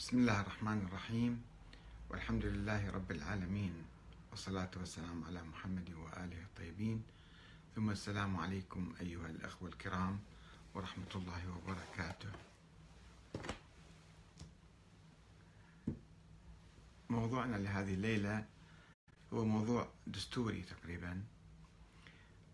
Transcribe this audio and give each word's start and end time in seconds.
بسم 0.00 0.18
الله 0.18 0.40
الرحمن 0.40 0.86
الرحيم. 0.88 1.42
والحمد 2.10 2.44
لله 2.44 2.90
رب 2.90 3.10
العالمين. 3.10 3.84
والصلاة 4.30 4.70
والسلام 4.76 5.24
على 5.24 5.42
محمد 5.42 5.90
وآله 5.92 6.42
الطيبين. 6.42 7.04
ثم 7.76 7.90
السلام 7.90 8.36
عليكم 8.36 8.94
أيها 9.00 9.26
الأخوة 9.26 9.68
الكرام 9.68 10.18
ورحمة 10.74 11.12
الله 11.14 11.42
وبركاته. 11.52 12.32
موضوعنا 17.10 17.56
لهذه 17.56 17.94
الليلة 17.94 18.44
هو 19.32 19.44
موضوع 19.44 19.88
دستوري 20.06 20.62
تقريبا 20.62 21.22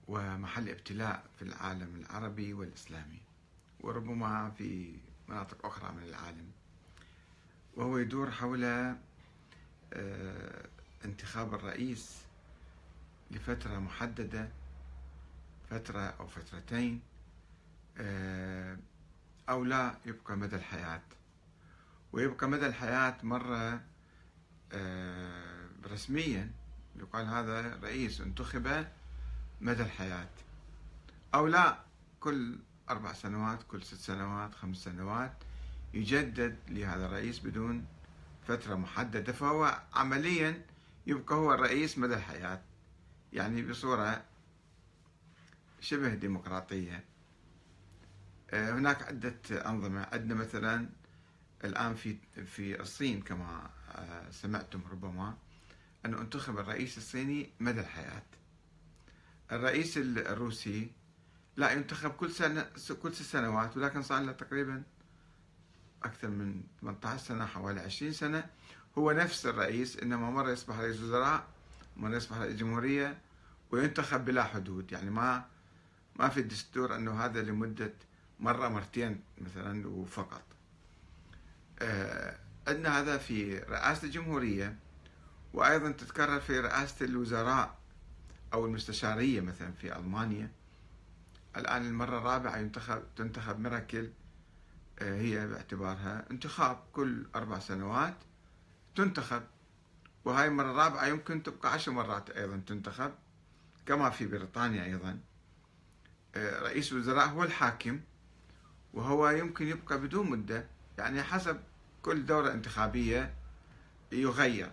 ومحل 0.09 0.69
ابتلاء 0.69 1.31
في 1.39 1.43
العالم 1.43 1.97
العربي 1.97 2.53
والإسلامي 2.53 3.23
وربما 3.81 4.51
في 4.51 4.99
مناطق 5.29 5.67
أخرى 5.67 5.93
من 5.93 6.03
العالم. 6.03 6.56
وهو 7.77 7.99
يدور 7.99 8.31
حول 8.31 8.65
آه، 9.93 10.67
انتخاب 11.05 11.55
الرئيس 11.55 12.23
لفترة 13.31 13.79
محددة 13.79 14.49
فترة 15.71 16.01
أو 16.01 16.27
فترتين 16.27 17.01
آه، 17.99 18.79
أو 19.49 19.65
لا 19.65 19.99
يبقى 20.07 20.37
مدى 20.37 20.57
الحياة. 20.57 21.03
ويبقى 22.13 22.49
مدى 22.49 22.67
الحياة 22.67 23.17
مرة 23.23 23.81
آه، 24.73 25.69
رسميا 25.87 26.51
يقال 26.97 27.27
هذا 27.27 27.77
رئيس 27.83 28.21
انتخب 28.21 28.87
مدى 29.61 29.83
الحياة. 29.83 30.29
أو 31.35 31.47
لا 31.47 31.79
كل 32.21 32.59
أربع 32.91 33.13
سنوات 33.13 33.63
كل 33.63 33.83
ست 33.83 33.95
سنوات 33.95 34.55
خمس 34.55 34.77
سنوات. 34.77 35.46
يجدد 35.95 36.57
لهذا 36.69 37.07
الرئيس 37.07 37.39
بدون 37.39 37.87
فترة 38.49 38.75
محددة 38.75 39.33
فهو 39.33 39.83
عمليا 39.95 40.65
يبقى 41.07 41.35
هو 41.35 41.55
الرئيس 41.55 41.99
مدى 41.99 42.15
الحياة 42.15 42.63
يعني 43.33 43.63
بصورة 43.63 44.25
شبه 45.81 46.15
ديمقراطية. 46.15 47.05
آه، 48.51 48.73
هناك 48.73 49.03
عدة 49.03 49.41
أنظمة 49.51 50.07
عندنا 50.13 50.35
مثلا 50.35 50.89
الآن 51.65 51.95
في 51.95 52.17
في 52.47 52.81
الصين 52.81 53.23
كما 53.23 53.71
آه، 53.95 54.31
سمعتم 54.31 54.81
ربما 54.91 55.37
أنه 56.07 56.21
انتخب 56.21 56.59
الرئيس 56.59 56.99
الصيني 56.99 57.51
مدى 57.61 57.81
الحياة. 57.81 58.23
الرئيس 59.53 59.99
الروسي 59.99 60.91
لا 61.57 61.73
ينتخب 61.73 62.11
كل 62.11 62.31
سنة 62.31 62.67
كل 63.03 63.15
ست 63.15 63.23
سنوات 63.23 63.77
ولكن 63.77 64.03
صار 64.03 64.23
له 64.23 64.33
تقريبا 64.33 64.83
أكثر 66.07 66.29
من 66.29 66.63
18 66.81 67.25
سنة 67.25 67.47
حوالي 67.47 67.81
20 67.81 68.13
سنة. 68.13 68.47
هو 68.99 69.13
نفس 69.13 69.47
الرئيس 69.47 69.97
إنما 69.99 70.31
مرة 70.31 70.51
يصبح 70.51 70.79
رئيس 70.79 71.01
وزراء 71.01 71.45
مرة 71.97 72.17
يصبح 72.17 72.37
رئيس 72.39 72.57
جمهورية 72.57 73.19
وينتخب 73.71 74.25
بلا 74.25 74.45
حدود. 74.45 74.93
يعني 74.93 75.11
ما 75.11 75.45
ما 76.17 76.29
في 76.29 76.41
الدستور 76.41 76.97
أنه 76.97 77.25
هذا 77.25 77.43
لمدة 77.43 77.93
مرة 78.41 78.69
مرتين 78.69 79.21
مثلا 79.39 79.89
وفقط. 79.89 80.43
آه 81.79 82.37
عندنا 82.69 83.01
هذا 83.01 83.19
في 83.19 83.59
رئاسة 83.59 84.05
الجمهورية 84.07 84.77
وأيضا 85.53 85.91
تتكرر 85.91 86.41
في 86.41 86.61
رئاسة 86.61 87.05
الوزراء 87.07 87.79
أو 88.53 88.67
المستشارية 88.67 89.41
مثلا 89.41 89.73
في 89.73 89.97
ألمانيا. 89.97 90.51
الآن 91.57 91.87
المرة 91.87 92.19
الرابعة 92.19 92.57
ينتخب 92.57 93.03
تنتخب 93.17 93.61
ميراكل 93.61 94.05
آه، 94.05 94.11
هي 95.01 95.47
باعتبارها 95.47 96.25
انتخاب 96.31 96.83
كل 96.93 97.27
أربع 97.35 97.59
سنوات 97.59 98.15
تنتخب 98.97 99.43
وهاي 100.25 100.49
المرة 100.49 100.71
الرابعة 100.71 101.07
يمكن 101.07 101.43
تبقى 101.43 101.73
عشر 101.73 101.93
مرات 101.93 102.31
أيضا 102.31 102.63
تنتخب 102.67 103.13
كما 103.87 104.11
في 104.11 104.27
بريطانيا 104.27 104.85
أيضا. 104.85 105.19
آه، 106.35 106.61
رئيس 106.63 106.93
الوزراء 106.93 107.29
هو 107.29 107.45
الحاكم 107.45 108.01
وهو 108.95 109.29
يمكن 109.29 109.67
يبقى 109.67 110.01
بدون 110.01 110.31
مدة 110.31 110.67
يعني 110.99 111.23
حسب 111.23 111.61
كل 112.03 112.27
دورة 112.27 112.53
انتخابية 112.53 113.35
يغير. 114.13 114.71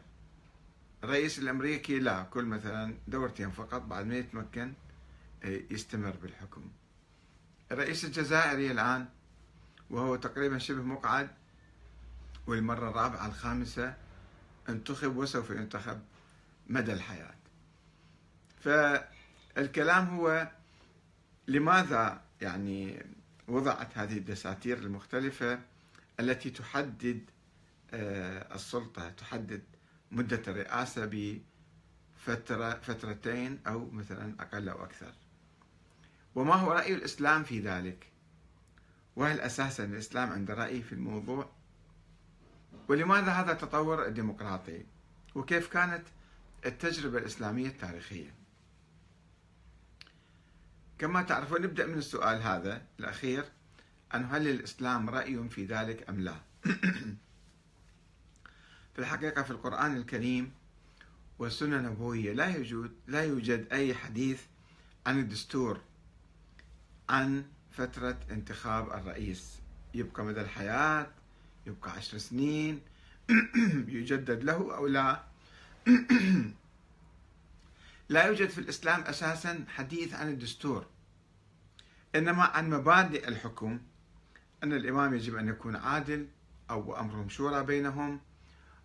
الرئيس 1.04 1.40
الأمريكي 1.40 2.00
لا 2.00 2.24
كل 2.24 2.46
مثلا 2.46 2.96
دورتين 3.08 3.52
فقط 3.52 3.82
بعد 3.82 4.06
ما 4.06 4.16
يتمكن 4.16 4.74
آه، 5.44 5.60
يستمر 5.72 6.16
بالحكم. 6.22 6.72
الرئيس 7.72 8.06
الجزائري 8.06 8.72
الآن 8.72 9.06
وهو 9.94 10.16
تقريبا 10.16 10.58
شبه 10.58 10.82
مقعد 10.82 11.30
والمرة 12.48 12.90
الرابعة 12.90 13.28
الخامسة 13.28 13.96
انتخب 14.70 15.18
وسوف 15.18 15.50
ينتخب 15.50 16.02
مدى 16.68 16.94
الحياة. 16.94 17.36
فالكلام 18.60 20.08
هو 20.08 20.52
لماذا 21.48 22.22
يعني 22.42 23.06
وضعت 23.48 23.98
هذه 23.98 24.18
الدساتير 24.18 24.78
المختلفة 24.78 25.60
التي 26.20 26.50
تحدد 26.50 27.22
آه، 27.92 28.56
السلطة 28.56 29.10
تحدد 29.10 29.64
مدة 30.12 30.42
الرئاسة 30.48 31.06
بفترة 31.06 32.74
فترتين 32.74 33.60
أو 33.68 33.90
مثلا 33.90 34.36
أقل 34.40 34.70
أو 34.70 34.84
أكثر؟ 34.84 35.14
وما 36.36 36.56
هو 36.56 36.72
رأي 36.72 36.94
الإسلام 36.94 37.44
في 37.44 37.60
ذلك؟ 37.60 38.13
وهل 39.16 39.40
أساسا 39.40 39.84
الإسلام 39.84 40.30
عنده 40.30 40.54
رأي 40.54 40.82
في 40.82 40.94
الموضوع؟ 40.94 41.50
ولماذا 42.88 43.32
هذا 43.32 43.52
التطور 43.52 44.08
الديمقراطي؟ 44.08 44.86
وكيف 45.36 45.68
كانت 45.68 46.04
التجربة 46.66 47.18
الإسلامية 47.18 47.68
التاريخية؟ 47.68 48.34
كما 50.98 51.22
تعرفون 51.22 51.62
نبدأ 51.62 51.86
من 51.86 51.98
السؤال 51.98 52.42
هذا 52.42 52.82
الأخير 53.00 53.46
أن 54.16 54.26
هل 54.26 54.44
للإسلام 54.44 55.10
رأي 55.10 55.50
في 55.50 55.66
ذلك 55.66 56.10
أم 56.10 56.20
لا؟ 56.20 56.36
في 58.94 59.00
الحقيقة 59.00 59.44
في 59.44 59.52
القرآن 59.52 59.98
الكريم 59.98 60.52
والسنة 61.40 61.78
النبوية 61.78 62.34
لا 62.34 62.46
يوجد 62.46 62.92
لا 63.08 63.24
يوجد 63.24 63.68
أي 63.72 63.96
حديث 63.96 64.42
عن 65.06 65.20
الدستور 65.20 65.82
عن 67.10 67.46
فترة 67.74 68.18
انتخاب 68.32 68.92
الرئيس. 68.92 69.60
يبقى 69.94 70.26
مدى 70.26 70.42
الحياة 70.42 71.08
يبقى 71.68 71.92
عشر 71.92 72.18
سنين 72.18 72.82
يجدد 73.88 74.44
له 74.44 74.76
أو 74.76 74.88
لا؟ 74.88 75.24
لا 78.10 78.24
يوجد 78.24 78.50
في 78.50 78.58
الإسلام 78.58 79.02
أساسا 79.02 79.66
حديث 79.68 80.14
عن 80.14 80.30
الدستور. 80.30 80.86
إنما 82.16 82.44
عن 82.44 82.70
مبادئ 82.70 83.28
الحكم. 83.28 83.80
أن 84.64 84.74
الإمام 84.74 85.14
يجب 85.14 85.36
أن 85.36 85.48
يكون 85.48 85.76
عادل 85.76 86.28
أو 86.70 87.00
أمرهم 87.00 87.30
شورى 87.30 87.64
بينهم. 87.64 88.20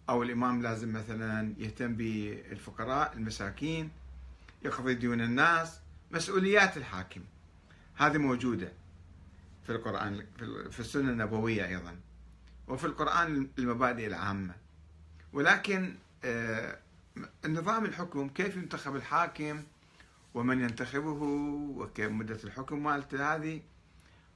أو 0.08 0.22
الإمام 0.22 0.62
لازم 0.62 0.92
مثلا 0.92 1.54
يهتم 1.58 1.94
بالفقراء 1.94 3.12
المساكين 3.12 3.90
يقضي 4.62 4.94
ديون 4.94 5.20
الناس 5.20 5.80
مسؤوليات 6.10 6.76
الحاكم. 6.76 7.20
هذه 7.98 8.18
موجودة 8.18 8.72
في 9.66 9.72
القرآن 9.72 10.26
في 10.70 10.80
السنة 10.80 11.10
النبوية 11.10 11.66
أيضا 11.66 11.96
وفي 12.68 12.84
القرآن 12.84 13.48
المبادئ 13.58 14.06
العامة. 14.06 14.54
ولكن 15.32 15.94
آه، 16.24 16.78
نظام 17.46 17.84
الحكم 17.84 18.28
كيف 18.28 18.56
ينتخب 18.56 18.96
الحاكم 18.96 19.62
ومن 20.34 20.60
ينتخبه 20.60 21.22
وكيف 21.76 22.10
مدة 22.10 22.38
الحكم 22.44 22.82
مالته 22.82 23.34
هذه 23.34 23.62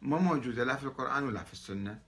ما 0.02 0.18
موجودة 0.18 0.64
لا 0.64 0.76
في 0.76 0.84
القرآن 0.84 1.24
ولا 1.24 1.42
في 1.42 1.52
السنة. 1.52 1.98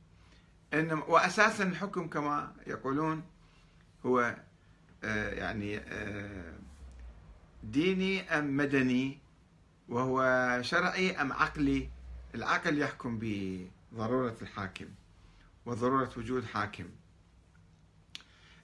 إنما 0.74 1.04
وأساسا 1.04 1.64
الحكم 1.64 2.08
كما 2.08 2.52
يقولون 2.66 3.22
هو 4.06 4.36
آه، 5.04 5.30
يعني 5.30 5.78
آه، 5.78 6.54
ديني 7.62 8.38
أم 8.38 8.56
مدني؟ 8.56 9.23
وهو 9.88 10.58
شرعي 10.62 11.20
أم 11.20 11.32
عقلي؟ 11.32 11.88
العقل 12.34 12.78
يحكم 12.78 13.18
بضرورة 13.22 14.36
الحاكم 14.42 14.86
وضرورة 15.66 16.10
وجود 16.16 16.44
حاكم. 16.44 16.84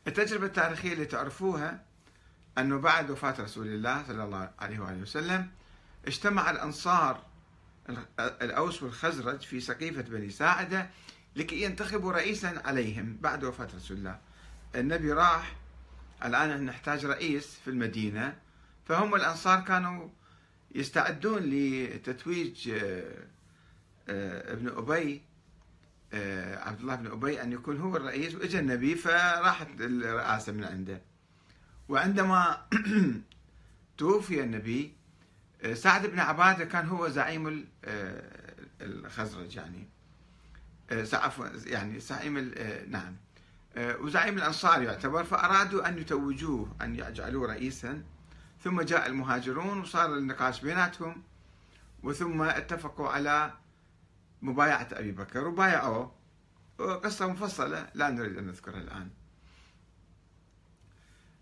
التجربة 0.07 0.47
التاريخية 0.47 0.93
اللي 0.93 1.05
تعرفوها 1.05 1.85
أنه 2.59 2.79
بعد 2.79 3.11
وفاة 3.11 3.35
رسول 3.41 3.67
الله 3.67 4.05
صلى 4.07 4.25
الله 4.25 4.51
عليه 4.59 4.79
وآله 4.81 5.03
وسلم 5.03 5.51
اجتمع 6.07 6.51
الأنصار 6.51 7.23
الأوس 8.19 8.83
والخزرج 8.83 9.41
في 9.41 9.61
سقيفة 9.61 10.03
بني 10.03 10.31
ساعدة 10.31 10.91
لكي 11.37 11.63
ينتخبوا 11.63 12.13
رئيسا 12.13 12.63
عليهم 12.65 13.19
بعد 13.21 13.45
وفاة 13.45 13.69
رسول 13.77 13.97
الله. 13.97 14.19
النبي 14.75 15.13
راح 15.13 15.57
الآن 16.25 16.67
نحتاج 16.67 17.07
رئيس 17.07 17.59
في 17.65 17.71
المدينة 17.71 18.37
فهم 18.85 19.15
الأنصار 19.15 19.61
كانوا 19.61 20.09
يستعدون 20.75 21.43
لتتويج 21.43 22.69
آه، 22.69 23.25
آه، 24.09 24.53
ابن 24.53 24.69
أبي 24.69 25.23
آه، 26.13 26.69
عبد 26.69 26.81
الله 26.81 26.95
بن 26.95 27.07
أبي 27.07 27.43
أن 27.43 27.53
يكون 27.53 27.77
هو 27.81 27.97
الرئيس 27.97 28.35
وإجا 28.35 28.61
النبي 28.61 28.95
فراحت 28.95 29.69
الرئاسة 29.81 30.53
من 30.53 30.65
عنده. 30.65 31.03
وعندما 31.89 32.67
توفي 33.99 34.43
النبي 34.43 34.93
سعد 35.73 36.07
بن 36.07 36.19
عبادة 36.19 36.65
كان 36.65 36.87
هو 36.87 37.09
زعيم 37.09 37.67
الخزرج 38.81 39.57
يعني. 39.57 39.89
يعني 41.67 42.01
زعيم 42.01 42.39
نعم. 42.89 43.17
وزعيم 43.77 44.39
الأنصار 44.39 44.83
يعتبر 44.83 45.25
فأرادوا 45.25 45.89
أن 45.89 45.99
يتوجوه 45.99 46.77
أن 46.83 46.95
يجعلوه 46.95 47.47
رئيسا. 47.47 48.03
ثم 48.61 48.83
جاء 48.83 49.07
المهاجرون 49.07 49.81
وصار 49.81 50.15
النقاش 50.15 50.61
بيناتهم 50.61 51.23
وثم 52.03 52.43
اتفقوا 52.43 53.09
على 53.09 53.53
مبايعة 54.43 54.89
أبي 54.93 55.13
بكر 55.13 55.49
وبايعوه. 55.49 56.15
قصة 56.79 57.27
مفصلة 57.27 57.91
لا 57.95 58.11
نريد 58.11 58.39
أن 58.39 58.47
نذكرها 58.47 58.81
الآن. 58.81 59.11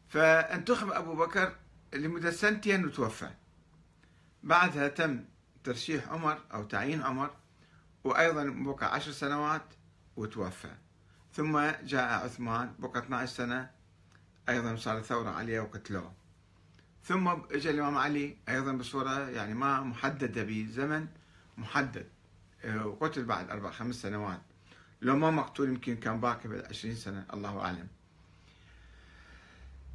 فانتخب 0.09 0.91
أبو 0.91 1.15
بكر 1.15 1.57
لمدة 1.95 2.31
سنتين 2.31 2.85
وتوفى. 2.85 3.31
بعدها 4.43 4.89
تم 4.89 5.25
ترشيح 5.65 6.09
عمر 6.09 6.39
أو 6.53 6.65
تعيين 6.65 7.03
عمر 7.03 7.31
وأيضا 8.05 8.45
بقى 8.45 8.95
عشر 8.95 9.13
سنوات 9.13 9.75
وتوفى. 10.17 10.75
ثم 11.33 11.61
جاء 11.83 12.25
عثمان 12.25 12.75
بقى 12.79 12.99
12 13.01 13.33
سنة 13.33 13.71
أيضا 14.49 14.77
صارت 14.77 15.05
ثورة 15.05 15.31
عليه 15.31 15.61
وقتلوه. 15.61 16.18
ثم 17.09 17.29
اجى 17.29 17.71
الإمام 17.71 17.99
علي 17.99 18.37
أيضا 18.49 18.73
بصورة 18.73 19.31
يعني 19.31 19.55
ما 19.55 19.81
محددة 19.81 20.43
بزمن 20.43 21.07
محدد 21.59 22.07
آه، 22.65 22.87
وقتل 22.87 23.25
بعد 23.25 23.51
أربع 23.51 23.71
خمس 23.71 23.95
سنوات. 23.95 24.41
لو 25.03 25.17
ما 25.17 25.31
مقتول 25.31 25.69
يمكن 25.69 25.97
كان 25.97 26.21
باقي 26.21 26.49
بعد 26.49 26.65
عشرين 26.71 26.95
سنة 26.95 27.27
الله 27.35 27.61
أعلم. 27.61 27.89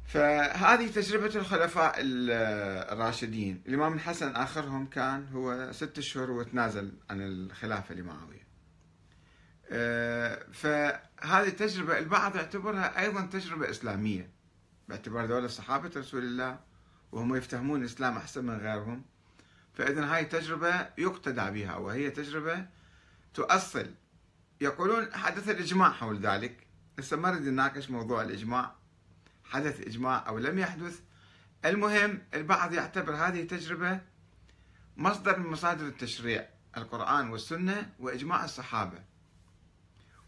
فهذه 0.06 0.86
تجربة 0.86 1.36
الخلفاء 1.36 1.94
الراشدين. 1.98 3.62
الإمام 3.66 3.92
الحسن 3.92 4.36
آخرهم 4.36 4.86
كان 4.86 5.28
هو 5.32 5.72
ست 5.72 5.98
أشهر 5.98 6.30
وتنازل 6.30 6.92
عن 7.10 7.20
الخلافة 7.20 7.94
لمعاوية 7.94 8.44
آه، 9.70 10.46
فهذه 10.52 11.48
التجربة 11.48 11.98
البعض 11.98 12.36
يعتبرها 12.36 13.00
أيضا 13.00 13.26
تجربة 13.26 13.70
إسلامية 13.70 14.30
باعتبار 14.88 15.24
ذولا 15.24 15.46
صحابة 15.46 15.90
رسول 15.96 16.22
الله 16.22 16.73
وهم 17.14 17.36
يفتهمون 17.36 17.80
الإسلام 17.80 18.16
أحسن 18.16 18.44
من 18.44 18.56
غيرهم 18.56 19.02
فإذا 19.74 20.14
هاي 20.14 20.24
تجربة 20.24 20.88
يقتدى 20.98 21.50
بها 21.50 21.76
وهي 21.76 22.10
تجربة 22.10 22.66
تؤصل. 23.34 23.94
يقولون 24.60 25.14
حدث 25.14 25.48
الإجماع 25.48 25.90
حول 25.90 26.18
ذلك. 26.18 26.66
هسه 26.98 27.16
ما 27.16 27.30
نريد 27.30 27.48
نناقش 27.48 27.90
موضوع 27.90 28.22
الإجماع 28.22 28.74
حدث 29.44 29.80
إجماع 29.80 30.28
أو 30.28 30.38
لم 30.38 30.58
يحدث. 30.58 31.00
المهم 31.64 32.22
البعض 32.34 32.72
يعتبر 32.72 33.14
هذه 33.14 33.42
التجربة 33.42 34.00
مصدر 34.96 35.38
من 35.38 35.46
مصادر 35.50 35.86
التشريع 35.86 36.48
القرآن 36.76 37.30
والسنة 37.30 37.92
وإجماع 37.98 38.44
الصحابة. 38.44 38.98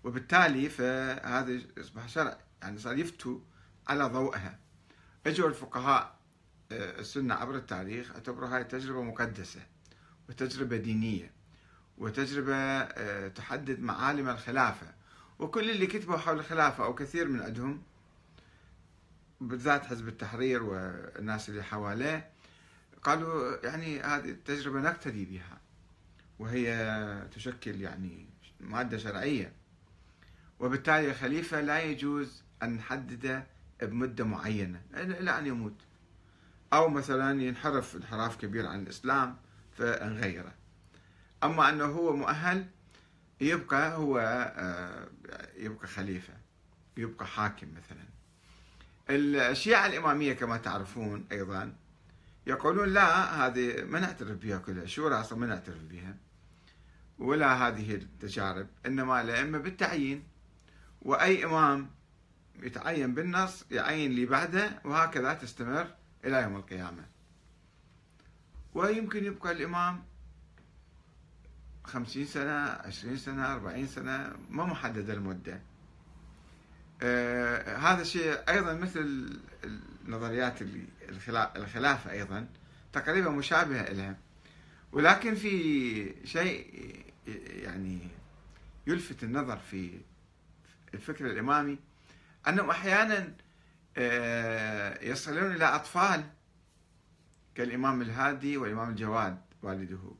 وبالتالي 0.04 0.68
فهذا 0.68 1.60
يصبح 1.76 2.08
شرع 2.08 2.38
يعني 2.62 2.78
صار 2.78 2.98
يفتوا 2.98 3.40
على 3.88 4.04
ضوءها. 4.04 4.58
اجوا 5.26 5.48
الفقهاء 5.48 6.15
السنة 6.72 7.34
عبر 7.34 7.56
التاريخ 7.56 8.10
اعتبروا 8.10 8.48
هاي 8.48 8.64
تجربة 8.64 9.02
مقدسة 9.02 9.60
وتجربة 10.28 10.76
دينية 10.76 11.30
وتجربة 11.98 12.56
آه، 12.56 13.28
تحدد 13.28 13.80
معالم 13.80 14.28
الخلافة. 14.28 14.86
وكل 15.38 15.70
اللي 15.70 15.86
كتبوا 15.86 16.16
حول 16.16 16.38
الخلافة 16.38 16.84
أو 16.84 16.94
كثير 16.94 17.28
من 17.28 17.42
عندهم 17.42 17.82
بالذات 19.40 19.86
حزب 19.86 20.08
التحرير 20.08 20.62
والناس 20.62 21.48
اللي 21.48 21.62
حواليه 21.62 22.30
قالوا 23.02 23.66
يعني 23.66 24.00
هذه 24.00 24.30
التجربة 24.30 24.80
نقتدي 24.80 25.24
بها 25.24 25.60
وهي 26.38 27.28
تشكل 27.34 27.80
يعني 27.80 28.26
مادة 28.60 28.98
شرعية. 28.98 29.52
وبالتالي 30.60 31.10
الخليفة 31.10 31.60
لا 31.60 31.82
يجوز 31.82 32.42
أن 32.62 32.76
نحدده 32.76 33.46
بمدة 33.82 34.24
معينة 34.24 34.82
إلى 34.94 35.38
أن 35.38 35.46
يموت. 35.46 35.85
أو 36.72 36.88
مثلا 36.88 37.42
ينحرف 37.42 37.96
انحراف 37.96 38.36
كبير 38.36 38.66
عن 38.66 38.82
الإسلام 38.82 39.36
فنغيره. 39.78 40.52
أما 41.44 41.68
أنه 41.68 41.84
هو 41.84 42.16
مؤهل 42.16 42.66
يبقى 43.40 43.96
هو 43.96 44.18
آه، 44.56 45.08
يبقى 45.56 45.88
خليفة 45.88 46.34
يبقى 46.96 47.26
حاكم 47.26 47.66
مثلا. 47.70 48.06
الشيعة 49.10 49.86
الإمامية 49.86 50.32
كما 50.32 50.56
تعرفون 50.56 51.24
أيضا 51.32 51.72
يقولون 52.46 52.88
لا 52.88 53.46
هذه 53.46 53.84
ما 53.84 54.00
نعترف 54.00 54.38
بها 54.38 54.58
كلها 54.58 54.82
الشورى 54.82 55.20
أصلا 55.20 55.38
ما 55.38 55.46
نعترف 55.46 55.82
بها 55.82 56.16
ولا 57.18 57.68
هذه 57.68 57.94
التجارب 57.94 58.66
إنما 58.86 59.20
الأئمة 59.20 59.58
بالتعيين 59.58 60.24
وأي 61.02 61.44
إمام 61.44 61.90
يتعين 62.62 63.14
بالنص 63.14 63.64
يعين 63.70 64.10
اللي 64.10 64.26
بعده 64.26 64.80
وهكذا 64.84 65.34
تستمر 65.34 65.94
إلى 66.26 66.42
يوم 66.42 66.56
القيامة. 66.56 67.04
ويمكن 68.74 69.24
يبقى 69.24 69.52
الإمام 69.52 70.04
خمسين 71.84 72.24
سنة 72.26 72.52
عشرين 72.60 73.16
سنة 73.16 73.52
أربعين 73.52 73.86
سنة 73.86 74.32
ما 74.50 74.64
محددة 74.64 75.12
المدة. 75.12 75.60
آه 77.02 77.76
هذا 77.76 78.02
الشيء 78.02 78.32
أيضا 78.48 78.74
مثل 78.74 79.30
النظريات 80.04 80.58
الخلافة 81.56 82.10
أيضا 82.10 82.46
تقريبا 82.92 83.30
مشابهة 83.30 83.92
لها 83.92 84.16
ولكن 84.92 85.34
في 85.34 86.14
شيء 86.26 86.66
يعني 87.62 87.98
يلفت 88.86 89.24
النظر 89.24 89.56
في 89.58 90.00
الفكر 90.94 91.26
الإمامي 91.26 91.78
أنهم 92.48 92.70
أحيانا 92.70 93.32
يصلون 95.02 95.52
إلى 95.52 95.64
أطفال 95.64 96.24
كالإمام 97.54 98.02
الهادي 98.02 98.56
والإمام 98.56 98.90
الجواد 98.90 99.38
والده. 99.62 100.12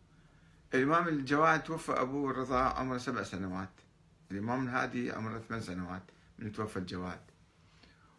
الإمام 0.75 1.08
الجواد 1.08 1.62
توفى 1.62 1.93
أبوه 1.93 2.31
الرضا 2.31 2.61
عمره 2.61 2.99
سبع 2.99 3.23
سنوات. 3.23 3.69
الإمام 4.31 4.64
الهادي 4.64 5.12
عمره 5.12 5.38
ثمان 5.38 5.61
سنوات 5.61 6.02
من 6.38 6.52
توفى 6.52 6.76
الجواد. 6.76 7.20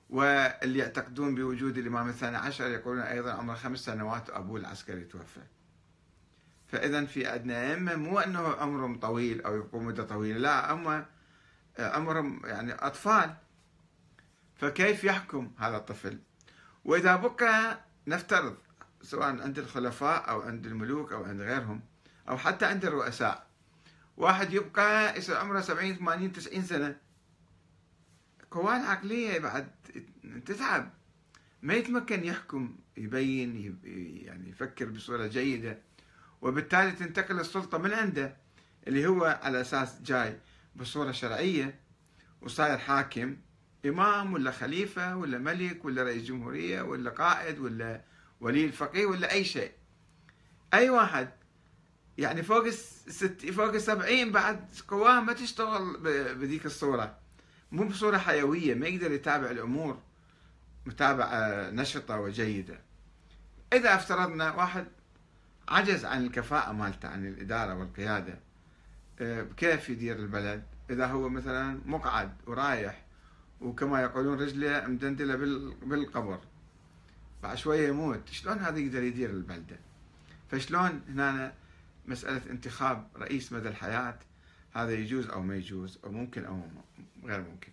واللي 0.09 0.79
يعتقدون 0.79 1.35
بوجود 1.35 1.77
الإمام 1.77 2.09
الثاني 2.09 2.37
عشر 2.37 2.67
يقولون 2.67 3.01
أيضا 3.01 3.31
عمره 3.31 3.55
خمس 3.55 3.79
سنوات 3.79 4.29
أبوه 4.29 4.59
العسكري 4.59 5.03
توفى. 5.03 5.41
فإذا 6.67 7.05
في 7.05 7.27
عندنا 7.27 7.71
أئمة 7.71 7.95
مو 7.95 8.19
أنه 8.19 8.39
عمرهم 8.39 8.99
طويل 8.99 9.41
أو 9.41 9.55
يبقوا 9.55 9.83
مدة 9.83 10.03
طويلة 10.03 10.39
لا 10.39 10.73
هم 10.73 11.05
عمرهم 11.79 12.41
يعني 12.45 12.73
أطفال. 12.73 13.35
فكيف 14.57 15.03
يحكم 15.03 15.51
هذا 15.57 15.77
الطفل؟ 15.77 16.19
وإذا 16.85 17.15
بقى 17.15 17.79
نفترض 18.07 18.57
سواء 19.01 19.41
عند 19.41 19.59
الخلفاء 19.59 20.29
أو 20.29 20.41
عند 20.41 20.65
الملوك 20.65 21.13
أو 21.13 21.23
عند 21.23 21.41
غيرهم 21.41 21.81
أو 22.29 22.37
حتى 22.37 22.65
عند 22.65 22.85
الرؤساء 22.85 23.47
واحد 24.17 24.53
يبقى 24.53 25.17
يصير 25.17 25.37
عمره 25.37 25.61
70 25.61 25.95
80 25.95 26.31
90 26.31 26.61
سنة 26.63 26.97
قواه 28.51 28.77
العقلية 28.77 29.39
بعد 29.39 29.67
تتعب. 30.45 30.93
ما 31.61 31.73
يتمكن 31.73 32.23
يحكم 32.23 32.75
يبين 32.97 33.79
يعني 34.25 34.49
يفكر 34.49 34.85
بصورة 34.85 35.27
جيدة. 35.27 35.77
وبالتالي 36.41 36.91
تنتقل 36.91 37.39
السلطة 37.39 37.77
من 37.77 37.93
عنده 37.93 38.37
اللي 38.87 39.07
هو 39.07 39.39
على 39.43 39.61
أساس 39.61 40.01
جاي 40.01 40.39
بصورة 40.75 41.11
شرعية 41.11 41.79
وصاير 42.41 42.77
حاكم. 42.77 43.37
إمام 43.87 44.33
ولا 44.33 44.51
خليفة 44.51 45.15
ولا 45.15 45.37
ملك 45.37 45.85
ولا 45.85 46.03
رئيس 46.03 46.23
جمهورية 46.23 46.81
ولا 46.81 47.09
قائد 47.09 47.59
ولا 47.59 48.01
ولي 48.41 48.65
الفقيه 48.65 49.05
ولا 49.05 49.31
أي 49.31 49.43
شيء. 49.43 49.71
أي 50.73 50.89
واحد. 50.89 51.29
يعني 52.17 52.43
فوق 52.43 52.65
الست 52.65 53.45
فوق 53.45 53.73
السبعين 53.73 54.31
بعد 54.31 54.65
قواه 54.87 55.19
ما 55.19 55.33
تشتغل 55.33 55.97
بذيك 56.35 56.65
الصورة. 56.65 57.17
مو 57.71 57.83
بصورة 57.83 58.17
حيوية 58.17 58.75
ما 58.75 58.87
يقدر 58.87 59.11
يتابع 59.11 59.51
الأمور 59.51 59.99
متابعة 60.85 61.69
نشطة 61.69 62.19
وجيدة. 62.19 62.79
إذا 63.73 63.95
افترضنا 63.95 64.53
واحد 64.53 64.87
عجز 65.69 66.05
عن 66.05 66.25
الكفاءة 66.25 66.71
مالته 66.71 67.09
عن 67.09 67.27
الإدارة 67.27 67.75
والقيادة 67.75 68.39
آه، 69.19 69.45
كيف 69.57 69.89
يدير 69.89 70.15
البلد؟ 70.15 70.63
إذا 70.89 71.05
هو 71.05 71.29
مثلا 71.29 71.79
مقعد 71.85 72.33
ورايح 72.45 73.06
وكما 73.61 74.01
يقولون 74.01 74.39
رجله 74.39 74.87
مدندلة 74.87 75.35
بالقبر. 75.81 76.39
بعد 77.43 77.57
شوية 77.57 77.87
يموت. 77.87 78.29
شلون 78.29 78.57
هذا 78.59 78.79
يقدر 78.79 79.03
يدير 79.03 79.29
البلدة؟ 79.29 79.79
فشلون 80.51 81.01
هنا 81.09 81.53
مسألة 82.05 82.41
انتخاب 82.49 83.07
رئيس 83.15 83.53
مدى 83.53 83.69
الحياة؟ 83.69 84.19
هذا 84.73 84.91
يجوز 84.91 85.27
أو 85.27 85.41
ما 85.41 85.55
يجوز؟ 85.55 85.99
أو 86.03 86.11
ممكن 86.11 86.45
أو 86.45 86.61
غير 87.23 87.41
ممكن. 87.41 87.71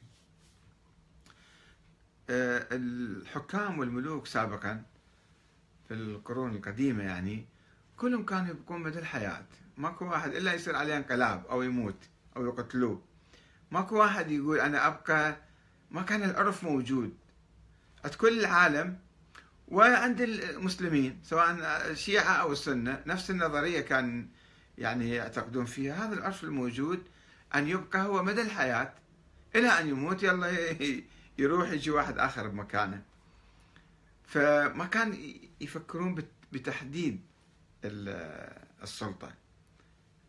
آه، 2.30 2.66
الحكام 2.72 3.78
والملوك 3.78 4.26
سابقا 4.26 4.82
في 5.88 5.94
القرون 5.94 6.56
القديمة 6.56 7.04
يعني 7.04 7.46
كلهم 7.96 8.24
كانوا 8.24 8.50
يبقون 8.50 8.82
مدى 8.82 8.98
الحياة. 8.98 9.44
ماكو 9.76 10.04
واحد 10.04 10.32
إلا 10.34 10.54
يصير 10.54 10.76
عليه 10.76 10.96
انقلاب 10.96 11.46
أو 11.46 11.62
يموت 11.62 12.08
أو 12.36 12.46
يقتلوه. 12.46 13.02
ماكو 13.70 13.98
واحد 13.98 14.30
يقول 14.30 14.60
أنا 14.60 14.86
أبقى 14.86 15.36
ما 15.94 16.02
كان 16.02 16.22
العرف 16.22 16.64
موجود. 16.64 17.16
كل 18.18 18.40
العالم 18.40 18.98
وعند 19.68 20.20
المسلمين 20.20 21.20
سواء 21.22 21.50
الشيعة 21.90 22.32
أو 22.32 22.52
السنة 22.52 23.02
نفس 23.06 23.30
النظرية 23.30 23.80
كان 23.80 24.28
يعني 24.78 25.10
يعتقدون 25.10 25.64
فيها. 25.64 26.06
هذا 26.06 26.14
العرف 26.14 26.44
الموجود 26.44 27.02
أن 27.54 27.68
يبقى 27.68 28.02
هو 28.02 28.22
مدى 28.22 28.42
الحياة 28.42 28.92
إلى 29.56 29.68
أن 29.68 29.88
يموت 29.88 30.22
يلا 30.22 30.76
يروح 31.38 31.70
يجي 31.70 31.90
واحد 31.90 32.18
آخر 32.18 32.48
بمكانه. 32.48 33.02
فما 34.24 34.84
كان 34.84 35.34
يفكرون 35.60 36.24
بتحديد 36.52 37.20
السلطة 38.82 39.34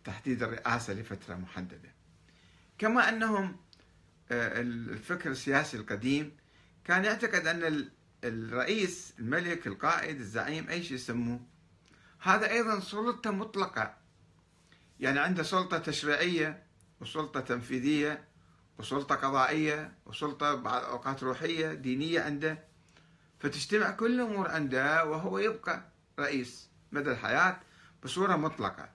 تحديد 0.03 0.43
الرئاسة 0.43 0.93
لفترة 0.93 1.35
محددة. 1.35 1.89
كما 2.77 3.09
أنهم 3.09 3.57
الفكر 4.31 5.31
السياسي 5.31 5.77
القديم 5.77 6.37
كان 6.85 7.05
يعتقد 7.05 7.47
أن 7.47 7.89
الرئيس 8.23 9.13
الملك 9.19 9.67
القائد 9.67 10.19
الزعيم 10.19 10.69
أي 10.69 10.83
شيء 10.83 10.95
يسموه. 10.95 11.39
هذا 12.21 12.51
أيضا 12.51 12.79
سلطة 12.79 13.31
مطلقة. 13.31 13.97
يعني 14.99 15.19
عنده 15.19 15.43
سلطة 15.43 15.77
تشريعية 15.77 16.63
وسلطة 17.01 17.39
تنفيذية 17.39 18.23
وسلطة 18.79 19.15
قضائية 19.15 19.91
وسلطة 20.05 20.55
بعض 20.55 20.83
أوقات 20.83 21.23
روحية 21.23 21.73
دينية 21.73 22.21
عنده. 22.21 22.63
فتجتمع 23.39 23.91
كل 23.91 24.15
الأمور 24.21 24.51
عنده 24.51 25.05
وهو 25.05 25.39
يبقى 25.39 25.85
رئيس 26.19 26.69
مدى 26.91 27.11
الحياة 27.11 27.59
بصورة 28.03 28.35
مطلقة. 28.35 28.89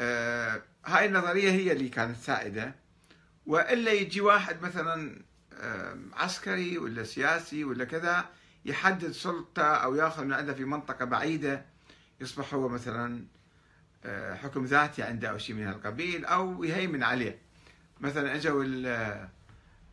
آه 0.00 0.62
هاي 0.84 1.06
النظرية 1.06 1.50
هي 1.50 1.72
اللي 1.72 1.88
كانت 1.88 2.16
سائدة. 2.16 2.85
وإلا 3.46 3.92
يجي 3.92 4.20
واحد 4.20 4.62
مثلا 4.62 5.22
آه 5.52 5.96
عسكري 6.12 6.78
ولا 6.78 7.04
سياسي 7.04 7.64
ولا 7.64 7.84
كذا 7.84 8.24
يحدد 8.64 9.10
سلطة 9.10 9.62
أو 9.62 9.94
يأخذ 9.94 10.24
من 10.24 10.32
عنده 10.32 10.54
في 10.54 10.64
منطقة 10.64 11.04
بعيدة 11.04 11.64
يصبح 12.20 12.54
هو 12.54 12.68
مثلا 12.68 13.24
آه 14.04 14.34
حكم 14.34 14.64
ذاتي 14.64 15.02
عنده 15.02 15.30
أو 15.30 15.38
شيء 15.38 15.56
من 15.56 15.66
هالقبيل 15.66 16.24
أو 16.24 16.64
يهيمن 16.64 17.02
عليه. 17.02 17.38
مثلا 18.00 18.34
أجوا 18.34 18.64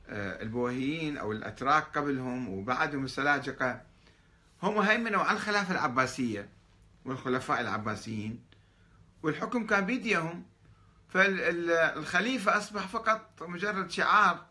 آه، 0.09 0.41
البويهيين 0.41 1.17
أو 1.17 1.31
الأتراك 1.31 1.97
قبلهم 1.97 2.49
وبعدهم 2.49 3.05
السلاجقة 3.05 3.81
هم 4.63 4.77
هيمنوا 4.77 5.21
على 5.23 5.35
الخلافة 5.37 5.71
العباسية 5.71 6.49
والخلفاء 7.05 7.61
العباسيين 7.61 8.39
والحكم 9.23 9.65
كان 9.67 9.85
بيديهم. 9.85 10.43
فالخليفه 11.13 12.57
أصبح 12.57 12.87
فقط 12.87 13.43
مجرد 13.43 13.91
شعار 13.91 14.45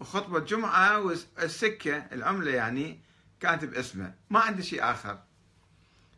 وخطبة 0.00 0.38
جمعة 0.38 1.00
والسكة 1.00 1.96
العملة 1.96 2.50
يعني 2.50 3.00
كانت 3.40 3.64
باسمه 3.64 4.14
ما 4.30 4.40
عنده 4.40 4.62
شيء 4.62 4.90
آخر. 4.90 5.18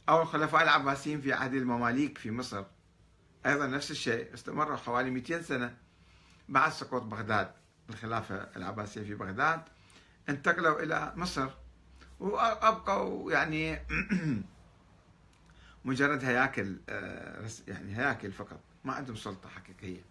أو 0.08 0.22
الخلفاء 0.22 0.62
العباسيين 0.62 1.20
في 1.20 1.32
عهد 1.32 1.54
المماليك 1.54 2.18
في 2.18 2.30
مصر. 2.30 2.64
أيضا 3.46 3.66
نفس 3.66 3.90
الشيء. 3.90 4.34
استمروا 4.34 4.76
حوالي 4.76 5.10
200 5.10 5.42
سنة 5.42 5.76
بعد 6.48 6.72
سقوط 6.72 7.02
بغداد. 7.02 7.52
الخلافة 7.90 8.36
العباسية 8.56 9.02
في 9.02 9.14
بغداد 9.14 9.60
انتقلوا 10.28 10.82
إلى 10.82 11.12
مصر. 11.16 11.48
وأبقوا 12.20 13.32
يعني 13.32 13.78
مجرد 15.84 16.24
هياكل 16.24 16.76
آه، 16.88 17.48
يعني 17.68 17.96
هياكل 17.96 18.32
فقط. 18.32 18.60
ما 18.88 18.94
عندهم 18.94 19.16
سلطة 19.16 19.48
حقيقية. 19.48 20.02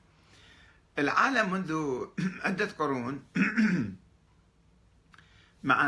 العالم 0.99 1.51
منذ 1.51 2.05
عدة 2.45 2.65
قرون 2.65 3.23
مع 5.63 5.79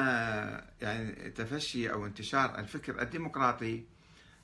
يعني 0.81 1.29
تفشي 1.29 1.91
أو 1.91 2.05
انتشار 2.05 2.59
الفكر 2.59 3.01
الديمقراطي 3.01 3.83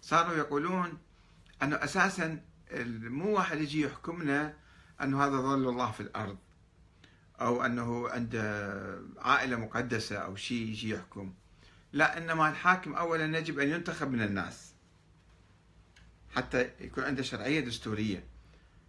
صاروا 0.02 0.36
يقولون 0.36 0.98
أنه 1.64 1.75
أساسا 1.75 2.42
مو 3.02 3.36
واحد 3.36 3.58
يجي 3.62 3.82
يحكمنا 3.82 4.54
أنه 5.02 5.24
هذا 5.24 5.38
ظل 5.38 5.70
الله 5.70 5.92
في 5.92 6.00
الأرض 6.00 6.38
أو 7.42 7.66
أنه 7.66 8.10
عنده 8.10 9.02
عائلة 9.18 9.56
مقدسة 9.58 10.18
أو 10.18 10.36
شيء 10.36 10.62
يجي 10.62 10.90
يحكم. 10.90 11.34
لا 11.94 12.18
إنما 12.18 12.50
الحاكم 12.50 12.94
أولا 12.94 13.38
يجب 13.38 13.60
أن 13.60 13.70
ينتخب 13.70 14.12
من 14.12 14.22
الناس 14.22 14.74
حتى 16.36 16.70
يكون 16.80 17.04
عنده 17.04 17.24
شرعية 17.24 17.60
دستورية. 17.60 18.35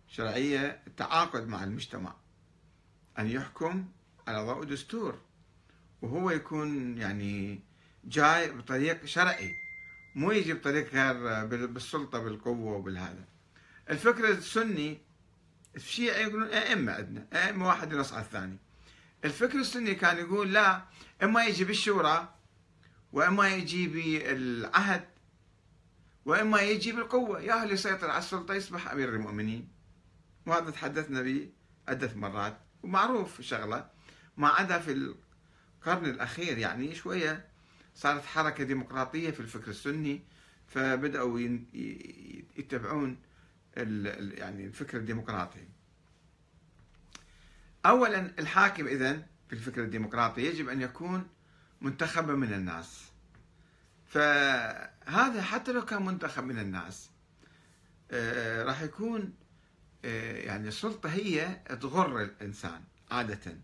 شرعية 0.08 0.82
التعاقد 0.86 1.48
مع 1.48 1.64
المجتمع. 1.64 2.14
أن 3.18 3.30
يحكم 3.30 3.88
على 4.28 4.38
ضوء 4.38 4.64
دستور. 4.64 5.18
وهو 6.02 6.30
يكون 6.30 6.98
يعني 6.98 7.60
جاي 8.04 8.50
بطريق 8.50 9.04
شرعي. 9.04 9.50
مو 10.14 10.32
يجي 10.32 10.52
بطريق 10.54 10.94
غير 10.94 11.66
بالسلطة 11.66 12.18
بالقوة 12.18 12.72
وبالهذا. 12.72 13.25
الفكر 13.90 14.28
السني 14.28 14.98
الشيعة 15.76 16.16
يقولون 16.16 16.48
أئمة 16.48 16.92
عندنا 16.92 17.26
أئمة 17.32 17.66
واحد 17.66 17.92
ينص 17.92 18.12
على 18.12 18.25
الثاني. 18.25 18.58
الفكر 19.25 19.58
السني 19.58 19.94
كان 19.94 20.18
يقول 20.18 20.52
لا 20.52 20.84
إما 21.22 21.44
يجي 21.44 21.64
بالشورى 21.64 22.34
وإما 23.12 23.48
يجي 23.48 23.88
بالعهد 23.88 25.08
وإما 26.25 26.60
يجي 26.60 26.92
بالقوة. 26.92 27.40
يا 27.40 27.62
اللي 27.62 27.75
يسيطر 27.75 28.10
على 28.10 28.18
السلطة 28.18 28.54
يصبح 28.54 28.90
أمير 28.90 29.08
المؤمنين. 29.08 29.75
وهذا 30.46 30.70
تحدثنا 30.70 31.22
به 31.22 31.50
عدة 31.88 32.14
مرات. 32.14 32.58
ومعروف 32.82 33.40
شغلة 33.40 33.90
ما 34.36 34.48
عدا 34.48 34.78
في 34.78 34.92
القرن 34.92 36.06
الأخير 36.06 36.58
يعني 36.58 36.94
شوية 36.94 37.48
صارت 37.94 38.24
حركة 38.24 38.64
ديمقراطية 38.64 39.30
في 39.30 39.40
الفكر 39.40 39.70
السني 39.70 40.22
فبدأوا 40.66 41.40
يتبعون 42.56 43.18
يعني 43.76 44.66
الفكر 44.66 44.98
الديمقراطي. 44.98 45.68
اولا 47.86 48.32
الحاكم 48.38 48.86
اذا 48.86 49.26
في 49.48 49.52
الفكر 49.52 49.82
الديمقراطي 49.82 50.42
يجب 50.42 50.68
أن 50.68 50.80
يكون 50.80 51.28
منتخبا 51.80 52.34
من 52.34 52.52
الناس. 52.52 53.06
فهذا 54.06 55.42
حتى 55.42 55.72
لو 55.72 55.84
كان 55.84 56.04
منتخب 56.04 56.44
من 56.44 56.58
الناس 56.58 57.10
آه، 58.10 58.62
راح 58.62 58.82
يكون 58.82 59.32
يعني 60.44 60.68
السلطة 60.68 61.08
هي 61.08 61.60
تغر 61.80 62.22
الإنسان 62.22 62.80
عادة. 63.10 63.56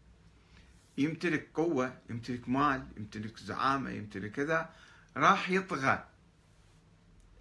يمتلك 0.98 1.48
قوة 1.54 1.98
يمتلك 2.10 2.48
مال 2.48 2.86
يمتلك 2.96 3.38
زعامة 3.38 3.90
يمتلك 3.90 4.32
كذا 4.32 4.70
راح 5.16 5.50
يطغى. 5.50 6.04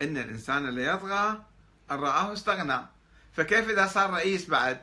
إن 0.01 0.17
الإنسان 0.17 0.67
اللي 0.67 0.85
يطغى 0.85 1.45
أن 1.91 1.97
رآه 1.97 2.33
استغنى. 2.33 2.79
فكيف 3.33 3.69
إذا 3.69 3.87
صار 3.87 4.09
رئيس 4.09 4.49
بعد؟ 4.49 4.81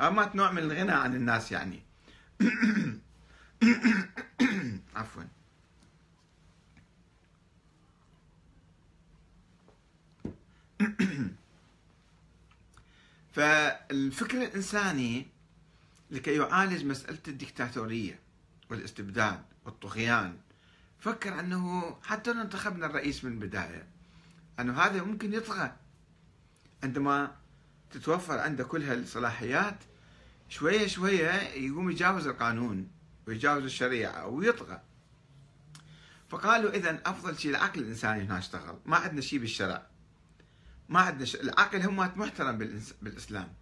أما 0.00 0.30
نوع 0.34 0.52
من 0.52 0.58
الغنى 0.58 0.92
عن 0.92 1.14
الناس 1.14 1.52
يعني. 1.52 1.82
عفوا. 4.96 5.22
فالفكر 13.34 14.42
الإنساني 14.42 15.26
لكي 16.10 16.34
يعالج 16.36 16.84
مسألة 16.84 17.18
الدكتاتورية 17.28 18.18
والاستبداد 18.70 19.42
والطغيان 19.64 20.36
فكر 20.98 21.40
أنه 21.40 21.96
حتى 22.02 22.32
لو 22.32 22.40
انتخبنا 22.40 22.86
الرئيس 22.86 23.24
من 23.24 23.32
البداية 23.32 23.86
أنه 24.60 24.80
هذا 24.80 25.02
ممكن 25.02 25.32
يطغى. 25.34 25.72
عندما 26.82 27.36
تتوفر 27.90 28.38
عنده 28.38 28.64
كل 28.64 28.82
هالصلاحيات 28.82 29.76
شوية 30.48 30.86
شوية 30.86 31.30
يقوم 31.40 31.90
يجاوز 31.90 32.26
القانون 32.26 32.88
ويجاوز 33.26 33.64
الشريعة 33.64 34.26
ويطغى 34.26 34.80
فقالوا 36.28 36.70
إذا 36.70 37.02
أفضل 37.06 37.38
شيء 37.38 37.50
العقل 37.50 37.80
الإنساني 37.80 38.22
هنا 38.22 38.38
اشتغل 38.38 38.78
ما 38.86 38.96
عندنا 38.96 39.20
شيء 39.20 39.38
بالشرع. 39.38 39.86
ما 40.88 41.00
عندنا. 41.00 41.28
العقل 41.34 41.82
هو 41.82 41.92
محترم 42.16 42.58
بالإنس... 42.58 42.94
بالإسلام. 43.02 43.52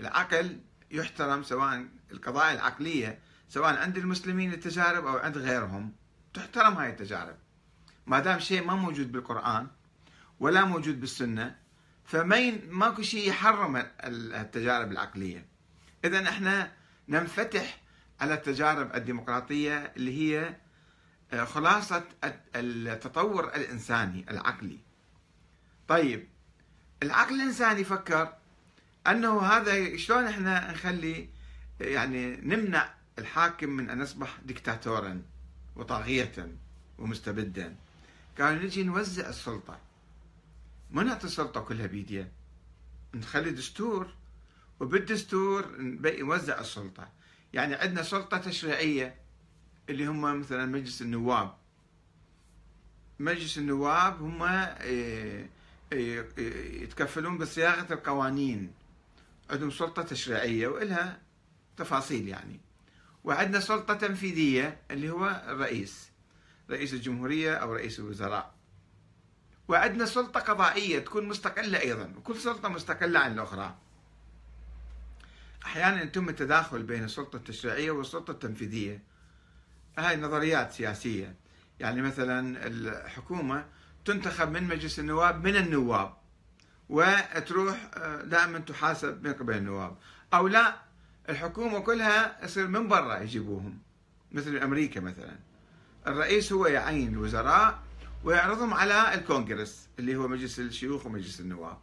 العقل 0.00 0.60
يحترم 0.90 1.42
سواء 1.42 1.86
القضايا 2.12 2.54
العقلية 2.54 3.18
سواء 3.48 3.76
عند 3.76 3.96
المسلمين 3.96 4.52
التجارب 4.52 5.06
أو 5.06 5.16
عند 5.16 5.38
غيرهم. 5.38 5.92
تحترم 6.34 6.74
هاي 6.74 6.90
التجارب. 6.90 7.36
ما 8.06 8.18
دام 8.18 8.38
شيء 8.38 8.64
ما 8.64 8.74
موجود 8.74 9.12
بالقرآن 9.12 9.66
ولا 10.40 10.64
موجود 10.64 11.00
بالسنة 11.00 11.56
فمين 12.04 12.70
ماكو 12.70 13.02
شيء 13.02 13.28
يحرم 13.28 13.76
التجارب 14.04 14.92
العقلية. 14.92 15.46
إذا 16.04 16.28
إحنا 16.28 16.72
ننفتح 17.08 17.80
على 18.20 18.34
التجارب 18.34 18.94
الديمقراطية 18.94 19.92
اللي 19.96 20.12
هي 20.18 20.56
آه، 21.32 21.44
خلاصة 21.44 22.04
التطور 22.54 23.44
الإنساني 23.44 24.30
العقلي. 24.30 24.78
طيب 25.88 26.28
العقل 27.02 27.34
الإنساني 27.34 27.84
فكر 27.84 28.34
أنه 29.06 29.40
هذا 29.42 29.96
شلون 29.96 30.24
إحنا 30.24 30.72
نخلي 30.72 31.28
يعني 31.80 32.36
نمنع 32.36 32.94
الحاكم 33.18 33.68
من 33.68 33.90
أن 33.90 34.00
يصبح 34.00 34.38
دكتاتورا 34.44 35.22
وطاغية 35.76 36.56
ومستبدا. 36.98 37.76
قالوا 38.38 38.62
نجي 38.62 38.82
نوزع 38.82 39.28
السلطة. 39.28 39.78
ما 40.90 41.02
نعطي 41.02 41.26
السلطة 41.26 41.60
كلها 41.60 41.86
بيديه 41.86 42.32
نخلي 43.14 43.50
دستور 43.50 44.14
وبالدستور 44.80 45.76
نوزع 45.78 46.60
السلطة. 46.60 47.08
يعني 47.52 47.74
عندنا 47.74 48.02
سلطة 48.02 48.38
تشريعية 48.38 49.14
اللي 49.88 50.06
هم 50.06 50.40
مثلا 50.40 50.66
مجلس 50.66 51.02
النواب. 51.02 51.54
مجلس 53.18 53.58
النواب 53.58 54.22
هم 54.22 54.42
آه، 54.42 55.46
يتكفلون 55.92 57.38
بصياغة 57.38 57.92
القوانين. 57.92 58.72
عندهم 59.50 59.70
سلطة 59.70 60.02
تشريعية 60.02 60.68
وإلها 60.68 61.20
تفاصيل 61.76 62.28
يعني. 62.28 62.60
وعندنا 63.24 63.60
سلطة 63.60 63.94
تنفيذية 63.94 64.80
اللي 64.90 65.10
هو 65.10 65.42
الرئيس 65.48 66.10
رئيس 66.70 66.94
الجمهورية 66.94 67.54
أو 67.54 67.74
رئيس 67.74 67.98
الوزراء. 67.98 68.54
وعندنا 69.68 70.04
سلطة 70.04 70.40
قضائية 70.40 70.98
تكون 70.98 71.28
مستقلة 71.28 71.80
أيضا 71.80 72.12
وكل 72.16 72.36
سلطة 72.36 72.68
مستقلة 72.68 73.20
عن 73.20 73.32
الأخرى. 73.32 73.76
أحيانا 75.64 76.02
يتم 76.02 76.28
التداخل 76.28 76.82
بين 76.82 77.04
السلطة 77.04 77.36
التشريعية 77.36 77.90
والسلطة 77.90 78.30
التنفيذية. 78.30 79.02
هاي 79.98 80.16
نظريات 80.16 80.72
سياسية. 80.72 81.34
يعني 81.80 82.02
مثلا 82.02 82.66
الحكومة 82.66 83.64
تنتخب 84.06 84.50
من 84.50 84.64
مجلس 84.64 84.98
النواب 84.98 85.44
من 85.44 85.56
النواب. 85.56 86.16
وتروح 86.88 87.90
آه، 87.94 88.22
دائما 88.22 88.58
تحاسب 88.58 89.26
من 89.26 89.32
قبل 89.32 89.56
النواب. 89.56 89.96
أو 90.34 90.48
لا 90.48 90.76
الحكومة 91.28 91.80
كلها 91.80 92.44
يصير 92.44 92.66
من 92.66 92.88
برا 92.88 93.18
يجيبوهم. 93.18 93.78
مثل 94.32 94.56
أمريكا 94.56 95.00
مثلا. 95.00 95.36
الرئيس 96.06 96.52
هو 96.52 96.66
يعين 96.66 97.08
الوزراء 97.12 97.78
ويعرضهم 98.24 98.74
على 98.74 99.14
الكونغرس 99.14 99.88
اللي 99.98 100.16
هو 100.16 100.28
مجلس 100.28 100.58
الشيوخ 100.58 101.06
ومجلس 101.06 101.40
النواب. 101.40 101.78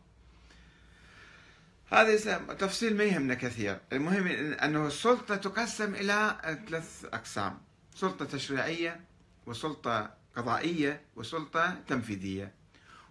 هذا 1.91 2.37
تفصيل 2.37 2.97
ما 2.97 3.03
يهمنا 3.03 3.33
كثير. 3.33 3.79
المهم 3.93 4.27
أنه 4.27 4.87
السلطة 4.87 5.35
تقسم 5.35 5.95
إلى 5.95 6.37
ثلاث 6.67 7.05
أقسام. 7.13 7.57
سلطة 7.95 8.25
تشريعية 8.25 9.01
وسلطة 9.45 10.22
قضائية 10.35 11.01
وسلطة 11.15 11.79
تنفيذية. 11.87 12.53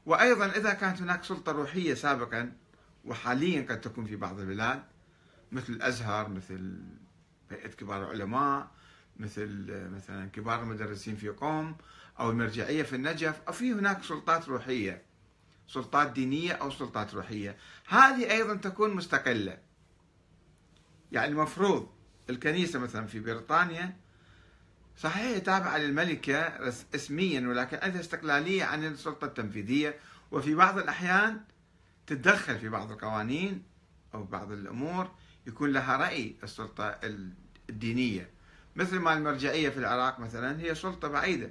وأيضا 0.06 0.46
إذا 0.46 0.72
كانت 0.72 1.02
هناك 1.02 1.24
سلطة 1.24 1.52
روحية 1.52 1.94
سابقا 1.94 2.52
وحاليا 3.04 3.62
قد 3.62 3.80
تكون 3.80 4.04
في 4.04 4.16
بعض 4.16 4.40
البلاد 4.40 4.82
مثل 5.52 5.72
الأزهر 5.72 6.28
مثل 6.28 6.80
هيئة 7.50 7.68
كبار 7.68 8.02
العلماء 8.02 8.70
مثل 9.16 9.66
مثلا 9.94 10.28
كبار 10.28 10.62
المدرسين 10.62 11.16
في 11.16 11.28
قوم 11.28 11.76
أو 12.20 12.30
المرجعية 12.30 12.82
في 12.82 12.96
النجف 12.96 13.40
أو 13.48 13.52
في 13.52 13.72
هناك 13.72 14.04
سلطات 14.04 14.48
روحية 14.48 15.02
سلطات 15.68 16.12
دينية 16.12 16.52
أو 16.52 16.70
سلطات 16.70 17.14
روحية. 17.14 17.56
هذه 17.88 18.30
أيضا 18.30 18.54
تكون 18.54 18.94
مستقلة. 18.94 19.58
يعني 21.12 21.32
المفروض 21.32 21.88
الكنيسة 22.30 22.78
مثلا 22.78 23.06
في 23.06 23.20
بريطانيا 23.20 23.96
صحيح 24.96 25.38
تابعة 25.38 25.78
للملكة 25.78 26.38
اسميا 26.94 27.48
ولكن 27.48 27.78
عندها 27.82 28.00
استقلالية 28.00 28.64
عن 28.64 28.84
السلطة 28.84 29.24
التنفيذية. 29.24 29.98
وفي 30.30 30.54
بعض 30.54 30.78
الأحيان 30.78 31.40
تتدخل 32.06 32.58
في 32.58 32.68
بعض 32.68 32.92
القوانين 32.92 33.62
أو 34.14 34.24
بعض 34.24 34.52
الأمور 34.52 35.10
يكون 35.46 35.72
لها 35.72 35.96
رأي 35.96 36.36
السلطة 36.42 36.98
الدينية. 37.70 38.30
مثل 38.76 38.98
ما 38.98 39.12
المرجعية 39.12 39.68
في 39.68 39.78
العراق 39.78 40.20
مثلا 40.20 40.60
هي 40.60 40.74
سلطة 40.74 41.08
بعيدة. 41.08 41.50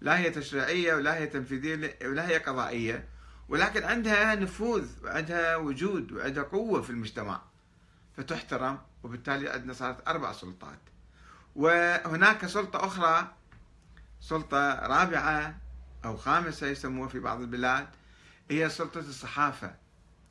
لا 0.00 0.18
هي 0.18 0.30
تشريعية 0.30 0.94
ولا 0.94 1.16
هي 1.16 1.26
تنفيذية 1.26 1.98
ولا 2.04 2.28
هي 2.28 2.38
قضائية. 2.38 3.08
ولكن 3.48 3.84
عندها 3.84 4.34
نفوذ 4.34 4.88
وعندها 5.04 5.56
وجود 5.56 6.12
وعندها 6.12 6.42
قوة 6.42 6.82
في 6.82 6.90
المجتمع. 6.90 7.42
فتحترم 8.16 8.78
وبالتالي 9.02 9.48
عندنا 9.48 9.72
صارت 9.72 10.08
أربع 10.08 10.32
سلطات. 10.32 10.78
وهناك 11.56 12.46
سلطة 12.46 12.84
أخرى 12.86 13.34
سلطة 14.20 14.74
رابعة 14.74 15.58
أو 16.04 16.16
خامسة 16.16 16.66
يسموها 16.66 17.08
في 17.08 17.18
بعض 17.18 17.40
البلاد 17.40 17.88
هي 18.50 18.68
سلطة 18.68 18.98
الصحافة. 18.98 19.74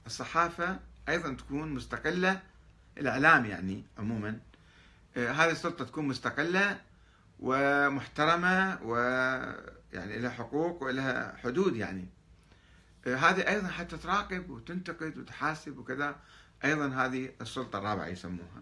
الصحافة 0.06 0.80
أيضا 1.10 1.34
تكون 1.34 1.70
مستقلة 1.70 2.42
الإعلام 2.98 3.46
يعني 3.46 3.86
عموما. 3.98 4.40
آه، 5.18 5.32
هذه 5.32 5.52
السلطة 5.52 5.86
تكون 5.86 6.08
مستقلة 6.08 6.82
ومحترمة 7.40 8.80
ويعني 8.84 10.20
لها 10.20 10.32
حقوق 10.32 10.84
ولها 10.84 11.38
حدود 11.38 11.76
يعني. 11.76 12.06
آه، 13.08 13.16
هذه 13.16 13.48
أيضا 13.48 13.68
حتى 13.68 13.98
تراقب 13.98 14.50
وتنتقد 14.50 15.18
وتحاسب 15.18 15.78
وكذا 15.78 16.16
أيضا 16.66 16.88
هذه 16.88 17.30
السلطة 17.42 17.80
الرابعة 17.80 18.08
يسموها. 18.08 18.62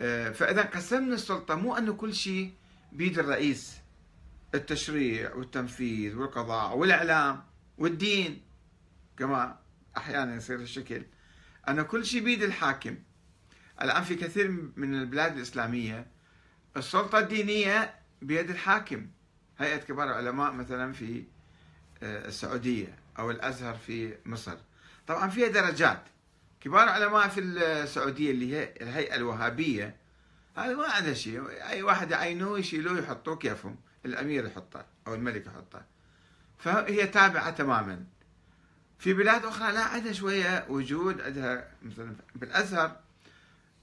آه، 0.00 0.30
فإذا 0.30 0.62
قسمنا 0.62 1.14
السلطة 1.14 1.54
مو 1.54 1.76
أنه 1.76 1.92
كل 1.92 2.14
شيء 2.14 2.52
بيد 2.92 3.18
الرئيس 3.18 3.80
التشريع 4.54 5.34
والتنفيذ 5.34 6.16
والقضاء 6.16 6.76
والإعلام 6.76 7.42
والدين. 7.78 8.42
كما 9.18 9.58
أحيانا 9.96 10.34
يصير 10.34 10.60
الشكل. 10.60 11.02
أن 11.68 11.82
كل 11.82 12.06
شيء 12.06 12.24
بيد 12.24 12.42
الحاكم. 12.42 12.96
الآن 13.82 14.02
في 14.02 14.14
كثير 14.14 14.50
من 14.76 14.94
البلاد 14.94 15.36
الإسلامية 15.36 16.06
السلطة 16.76 17.18
الدينية 17.18 17.94
بيد 18.22 18.50
الحاكم. 18.50 19.06
هيئة 19.58 19.76
كبار 19.76 20.06
العلماء 20.06 20.52
مثلا 20.52 20.92
في 20.92 21.24
آه، 22.02 22.28
السعودية 22.28 22.98
أو 23.18 23.30
الأزهر 23.30 23.74
في 23.74 24.14
مصر. 24.26 24.56
طبعا 25.06 25.28
فيها 25.28 25.48
درجات. 25.48 26.02
كبار 26.60 26.84
العلماء 26.84 27.28
في 27.28 27.40
السعودية 27.40 28.30
اللي 28.30 28.56
هي 28.56 28.74
الهيئة 28.80 29.14
الوهابية. 29.16 29.96
هذا 30.56 30.74
ما 30.74 30.86
عنده 30.86 31.14
شيء. 31.14 31.50
أي 31.68 31.82
واحد 31.82 32.10
يعينوه 32.10 32.58
يشيلوه 32.58 32.98
يحطوه 32.98 33.36
كيفهم 33.36 33.76
الأمير 34.06 34.46
يحطه 34.46 34.86
أو 35.06 35.14
الملك 35.14 35.46
يحطه. 35.46 35.82
فهي 36.58 37.06
تابعة 37.06 37.50
تماما. 37.50 38.04
في 38.98 39.12
بلاد 39.14 39.44
أخرى 39.44 39.72
لا 39.72 39.84
عندها 39.84 40.12
شوية 40.12 40.66
وجود 40.68 41.20
عندها 41.20 41.68
مثلا 41.82 42.16
بالأزهر 42.34 42.96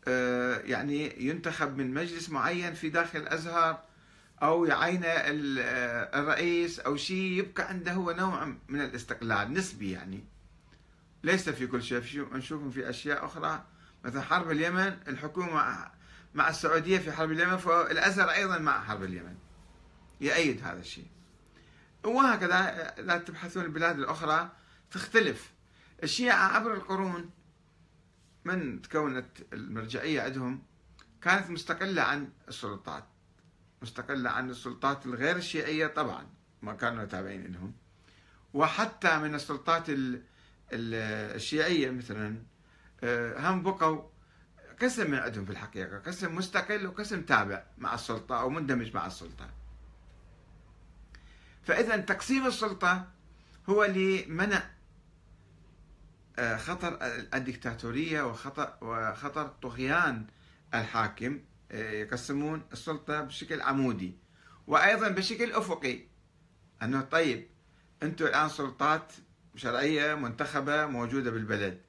آه، 0.07 0.57
يعني 0.57 1.27
ينتخب 1.27 1.77
من 1.77 1.93
مجلس 1.93 2.29
معين 2.29 2.73
في 2.73 2.89
داخل 2.89 3.19
الأزهر 3.19 3.83
أو 4.43 4.65
يعين 4.65 5.01
آه، 5.05 6.19
الرئيس 6.19 6.79
أو 6.79 6.95
شيء 6.95 7.31
يبقى 7.31 7.69
عنده 7.69 7.91
هو 7.91 8.11
نوع 8.11 8.45
من 8.69 8.81
الاستقلال 8.81 9.53
نسبي 9.53 9.91
يعني. 9.91 10.23
ليس 11.27 11.49
في 11.49 11.67
كل 11.67 11.83
شيء. 11.83 12.27
نشوف 12.33 12.73
في 12.73 12.89
أشياء 12.89 13.25
أخرى. 13.25 13.65
مثلا 14.03 14.21
حرب 14.21 14.51
اليمن 14.51 14.97
الحكومة 15.07 15.91
مع 16.33 16.49
السعودية 16.49 16.97
في 16.97 17.11
حرب 17.11 17.31
اليمن 17.31 17.57
فالأزهر 17.57 18.29
أيضا 18.29 18.57
مع 18.57 18.83
حرب 18.83 19.03
اليمن. 19.03 19.35
يأيد 20.21 20.63
هذا 20.63 20.79
الشيء. 20.79 21.07
وهكذا 22.03 22.57
إذا 22.99 23.17
تبحثون 23.17 23.63
البلاد 23.63 23.99
الأخرى 23.99 24.51
تختلف. 24.91 25.51
الشيعة 26.03 26.47
عبر 26.47 26.73
القرون 26.73 27.29
من 28.45 28.81
تكونت 28.81 29.27
المرجعية 29.53 30.21
عندهم 30.21 30.63
كانت 31.21 31.49
مستقلة 31.49 32.01
عن 32.01 32.29
السلطات. 32.47 33.03
مستقلة 33.81 34.29
عن 34.29 34.49
السلطات 34.49 35.05
الغير 35.05 35.35
الشيعية 35.35 35.87
طبعا 35.87 36.27
ما 36.61 36.73
كانوا 36.73 37.05
تابعين 37.05 37.51
لهم. 37.53 37.73
وحتى 38.53 39.19
من 39.19 39.35
السلطات 39.35 39.85
الشيعية 40.71 41.89
مثلا 41.89 42.43
آه، 43.03 43.49
هم 43.49 43.63
بقوا 43.63 44.09
قسم 44.81 45.11
من 45.11 45.17
عندهم 45.17 45.45
في 45.45 45.51
الحقيقة 45.51 45.97
قسم 45.97 46.35
مستقل 46.35 46.87
وقسم 46.87 47.21
تابع 47.21 47.63
مع 47.77 47.93
السلطة 47.93 48.41
أو 48.41 48.49
مندمج 48.49 48.95
مع 48.95 49.07
السلطة. 49.07 49.49
فإذا 51.63 51.97
تقسيم 51.97 52.47
السلطة 52.47 53.07
هو 53.69 53.85
لمنع 53.85 54.69
آه، 56.39 56.57
خطر 56.57 56.97
الدكتاتورية 57.33 58.21
وخطر 58.21 58.77
وخطر 58.81 59.47
طغيان 59.47 60.27
الحاكم 60.73 61.39
آه، 61.71 61.91
يقسمون 61.91 62.63
السلطة 62.73 63.21
بشكل 63.21 63.61
عمودي 63.61 64.17
وأيضا 64.67 65.07
بشكل 65.09 65.51
أفقي. 65.51 65.99
أنه 66.81 67.01
طيب 67.01 67.47
أنتم 68.03 68.25
الآن 68.25 68.49
سلطات 68.49 69.13
شرعية 69.57 70.15
منتخبة 70.15 70.85
موجودة 70.85 71.31
بالبلد 71.31 71.81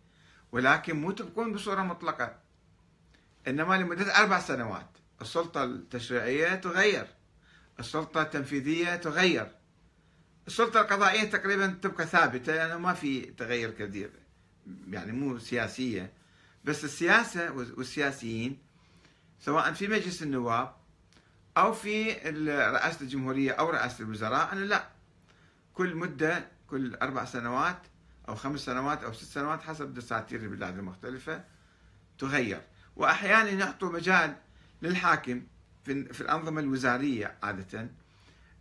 ولكن 0.52 1.00
مو 1.00 1.10
تبقون 1.10 1.52
بصورة 1.52 1.82
مطلقة. 1.82 2.36
إنما 3.48 3.74
لمدة 3.74 4.18
أربع 4.18 4.40
سنوات 4.40 4.88
السلطة 5.22 5.64
التشريعية 5.64 6.54
تغير 6.54 7.06
السلطة 7.80 8.22
التنفيذية 8.22 8.96
تغير. 8.96 9.50
السلطة 10.46 10.80
القضائية 10.80 11.24
تقريبا 11.24 11.66
تبقى 11.82 12.06
ثابتة 12.06 12.54
يعني 12.54 12.78
ما 12.78 12.94
في 12.94 13.20
تغير 13.20 13.70
كثير 13.70 14.10
يعني 14.90 15.12
مو 15.12 15.38
سياسية. 15.38 16.12
بس 16.64 16.84
السياسة 16.84 17.50
والسياسيين 17.52 18.58
سواء 19.40 19.72
في 19.72 19.88
مجلس 19.88 20.22
النواب 20.22 20.74
أو 21.56 21.72
في 21.72 22.12
رئاسة 22.72 23.00
الجمهورية 23.00 23.52
أو 23.52 23.70
رئاسة 23.70 24.04
الوزراء 24.04 24.52
أنا 24.52 24.64
لا. 24.64 24.88
كل 25.74 25.94
مدة 25.94 26.57
كل 26.70 26.94
أربع 26.94 27.24
سنوات 27.24 27.78
أو 28.28 28.34
خمس 28.34 28.60
سنوات 28.60 29.04
أو 29.04 29.12
ست 29.12 29.24
سنوات 29.24 29.62
حسب 29.62 29.94
دساتير 29.94 30.40
البلاد 30.40 30.78
المختلفة 30.78 31.44
تغير. 32.18 32.60
وأحيانا 32.96 33.50
يعطوا 33.50 33.92
مجال 33.92 34.36
للحاكم 34.82 35.42
في 35.84 36.20
الأنظمة 36.20 36.60
الوزارية 36.60 37.36
عادة. 37.42 37.90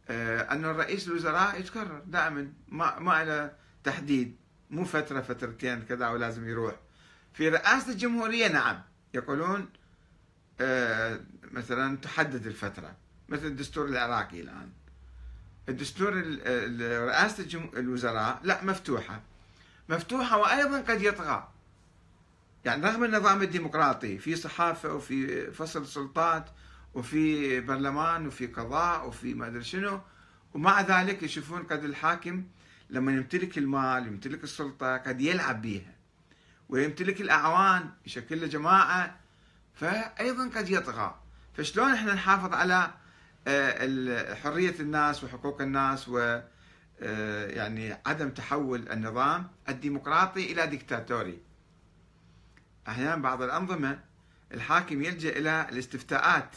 آه، 0.09 0.41
أن 0.41 0.65
الرئيس 0.65 1.07
الوزراء 1.07 1.59
يتكرر 1.59 1.99
دائما 2.05 2.53
ما 2.67 2.99
ما 2.99 3.23
له 3.23 3.51
تحديد 3.83 4.35
مو 4.69 4.85
فترة 4.85 5.21
فترتين 5.21 5.81
كذا 5.81 6.07
ولازم 6.07 6.49
يروح. 6.49 6.75
في 7.33 7.49
رئاسة 7.49 7.91
الجمهورية 7.91 8.47
نعم 8.47 8.81
يقولون 9.13 9.69
آه، 10.61 11.19
مثلا 11.51 11.97
تحدد 11.97 12.47
الفترة 12.47 12.95
مثل 13.29 13.45
الدستور 13.45 13.85
العراقي 13.85 14.41
الآن. 14.41 14.71
الدستور 15.69 16.13
رئاسة 17.07 17.69
الوزراء 17.77 18.39
لا 18.43 18.63
مفتوحة. 18.63 19.21
مفتوحة 19.89 20.37
وأيضا 20.37 20.81
قد 20.81 21.01
يطغى. 21.01 21.47
يعني 22.65 22.85
رغم 22.85 23.03
النظام 23.03 23.41
الديمقراطي 23.41 24.17
في 24.17 24.35
صحافة 24.35 24.93
وفي 24.93 25.51
فصل 25.51 25.87
سلطات 25.87 26.45
وفي 26.93 27.61
برلمان 27.61 28.27
وفي 28.27 28.47
قضاء 28.47 29.07
وفي 29.07 29.33
ما 29.33 29.47
أدري 29.47 29.63
شنو 29.63 30.01
ومع 30.53 30.81
ذلك 30.81 31.23
يشوفون 31.23 31.63
قد 31.63 31.83
الحاكم 31.83 32.43
لما 32.89 33.11
يمتلك 33.11 33.57
المال 33.57 34.07
يمتلك 34.07 34.43
السلطة 34.43 34.97
قد 34.97 35.21
يلعب 35.21 35.61
بها 35.61 35.95
ويمتلك 36.69 37.21
الأعوان 37.21 37.89
يشكل 38.05 38.49
جماعة 38.49 39.19
فأيضا 39.75 40.49
قد 40.55 40.69
يطغى. 40.69 41.19
فشلون 41.57 41.93
إحنا 41.93 42.13
نحافظ 42.13 42.53
على 42.53 42.91
حرية 44.35 44.75
الناس 44.79 45.23
وحقوق 45.23 45.61
الناس 45.61 46.09
و 46.09 46.39
آه، 47.01 47.47
يعني 47.47 47.97
عدم 48.05 48.29
تحول 48.29 48.91
النظام 48.91 49.47
الديمقراطي 49.69 50.51
إلى 50.51 50.67
ديكتاتوري. 50.67 51.39
أحيانا 52.87 53.15
بعض 53.15 53.41
الأنظمة 53.41 53.99
الحاكم 54.53 55.01
يلجأ 55.01 55.29
إلى 55.29 55.67
الاستفتاءات 55.71 56.55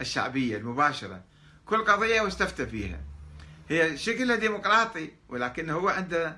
الشعبية 0.00 0.56
المباشرة. 0.56 1.24
كل 1.66 1.84
قضية 1.84 2.20
واستفتى 2.20 2.66
فيها. 2.66 3.00
هي 3.68 3.96
شكلها 3.96 4.36
ديمقراطي 4.36 5.10
ولكن 5.28 5.70
هو 5.70 5.88
عنده 5.88 6.36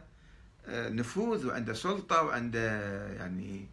آه، 0.67 0.89
نفوذ 0.89 1.47
وعنده 1.47 1.75
سلطة 1.75 2.23
وعنده 2.23 2.97
يعني 3.15 3.69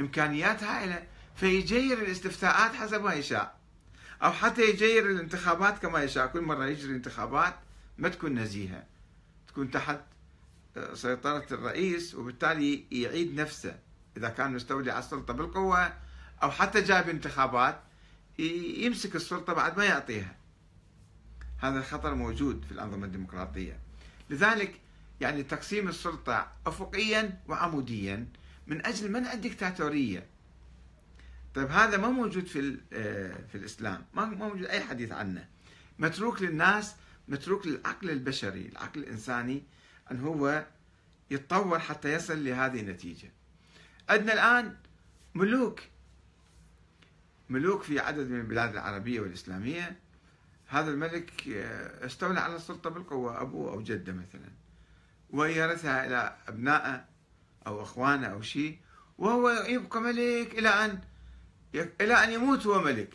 إمكانيات 0.00 0.62
هائلة. 0.62 1.02
فيجير 1.36 1.98
الاستفتاءات 1.98 2.74
حسب 2.74 3.04
ما 3.04 3.14
يشاء. 3.14 3.57
أو 4.22 4.32
حتى 4.32 4.70
يجير 4.70 5.10
الانتخابات 5.10 5.78
كما 5.78 6.02
يشاء. 6.02 6.26
كل 6.26 6.40
مرة 6.40 6.66
يجري 6.66 6.92
انتخابات 6.92 7.54
ما 7.98 8.08
تكون 8.08 8.38
نزيهة. 8.38 8.84
تكون 9.48 9.70
تحت 9.70 10.00
آه، 10.76 10.94
سيطرة 10.94 11.46
الرئيس 11.52 12.14
وبالتالي 12.14 12.84
يعيد 12.92 13.40
نفسه. 13.40 13.78
إذا 14.16 14.28
كان 14.28 14.52
مستولي 14.52 14.90
على 14.90 14.98
السلطة 14.98 15.34
بالقوة 15.34 15.92
أو 16.42 16.50
حتى 16.50 16.80
جاب 16.80 17.08
انتخابات 17.08 17.80
يمسك 18.38 19.16
السلطة 19.16 19.52
بعد 19.52 19.78
ما 19.78 19.84
يعطيها. 19.84 20.36
هذا 21.58 21.78
الخطر 21.78 22.14
موجود 22.14 22.64
في 22.64 22.72
الأنظمة 22.72 23.06
الديمقراطية. 23.06 23.78
لذلك 24.30 24.80
يعني 25.20 25.42
تقسيم 25.42 25.88
السلطة 25.88 26.52
أفقيا 26.66 27.40
وعموديا 27.48 28.26
من 28.66 28.86
أجل 28.86 29.12
منع 29.12 29.32
الدكتاتورية. 29.32 30.26
طيب 31.54 31.70
هذا 31.70 31.96
ما 31.96 32.08
موجود 32.08 32.46
في 32.46 32.78
آه، 32.92 33.36
في 33.48 33.54
الإسلام. 33.54 34.04
ما 34.14 34.24
موجود 34.24 34.66
أي 34.66 34.80
حديث 34.80 35.12
عنه. 35.12 35.48
متروك 35.98 36.42
للناس 36.42 36.94
متروك 37.28 37.66
للعقل 37.66 38.10
البشري 38.10 38.68
العقل 38.68 39.00
الإنساني 39.00 39.62
أن 40.10 40.20
هو 40.20 40.66
يتطور 41.30 41.78
حتى 41.78 42.12
يصل 42.12 42.44
لهذه 42.44 42.80
النتيجة. 42.80 43.32
عندنا 44.08 44.32
الآن 44.32 44.76
ملوك. 45.34 45.80
ملوك 47.50 47.82
في 47.82 48.00
عدد 48.00 48.30
من 48.30 48.40
البلاد 48.40 48.72
العربية 48.72 49.20
والإسلامية. 49.20 49.96
هذا 50.66 50.90
الملك 50.90 51.48
آه، 51.48 52.06
استولى 52.06 52.40
على 52.40 52.56
السلطة 52.56 52.90
بالقوة 52.90 53.40
أبوه 53.40 53.72
أو 53.72 53.82
جده 53.82 54.12
مثلا. 54.12 54.50
ويرثها 55.30 56.06
إلى 56.06 56.36
أبنائه 56.48 57.04
أو 57.66 57.82
أخوانه 57.82 58.26
أو 58.26 58.42
شيء 58.42 58.78
وهو 59.18 59.50
يبقى 59.50 60.00
ملك 60.00 60.58
إلى 60.58 60.68
أن 60.68 61.00
إلى 61.74 62.24
أن 62.24 62.32
يموت 62.32 62.66
هو 62.66 62.80
ملك. 62.82 63.14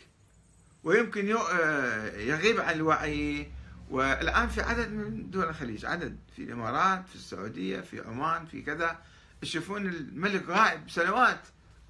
ويمكن 0.84 1.36
آه، 1.36 2.16
يغيب 2.16 2.60
عن 2.60 2.74
الوعي. 2.74 3.52
والآن 3.90 4.48
في 4.48 4.62
عدد 4.62 4.92
من 4.92 5.30
دول 5.30 5.48
الخليج 5.48 5.86
عدد. 5.86 6.18
في 6.36 6.42
الإمارات 6.42 7.08
في 7.08 7.14
السعودية 7.14 7.80
في 7.80 8.00
عمان 8.00 8.46
في 8.46 8.62
كذا. 8.62 8.98
يشوفون 9.42 9.86
الملك 9.86 10.48
غائب 10.48 10.90
سنوات 10.90 11.40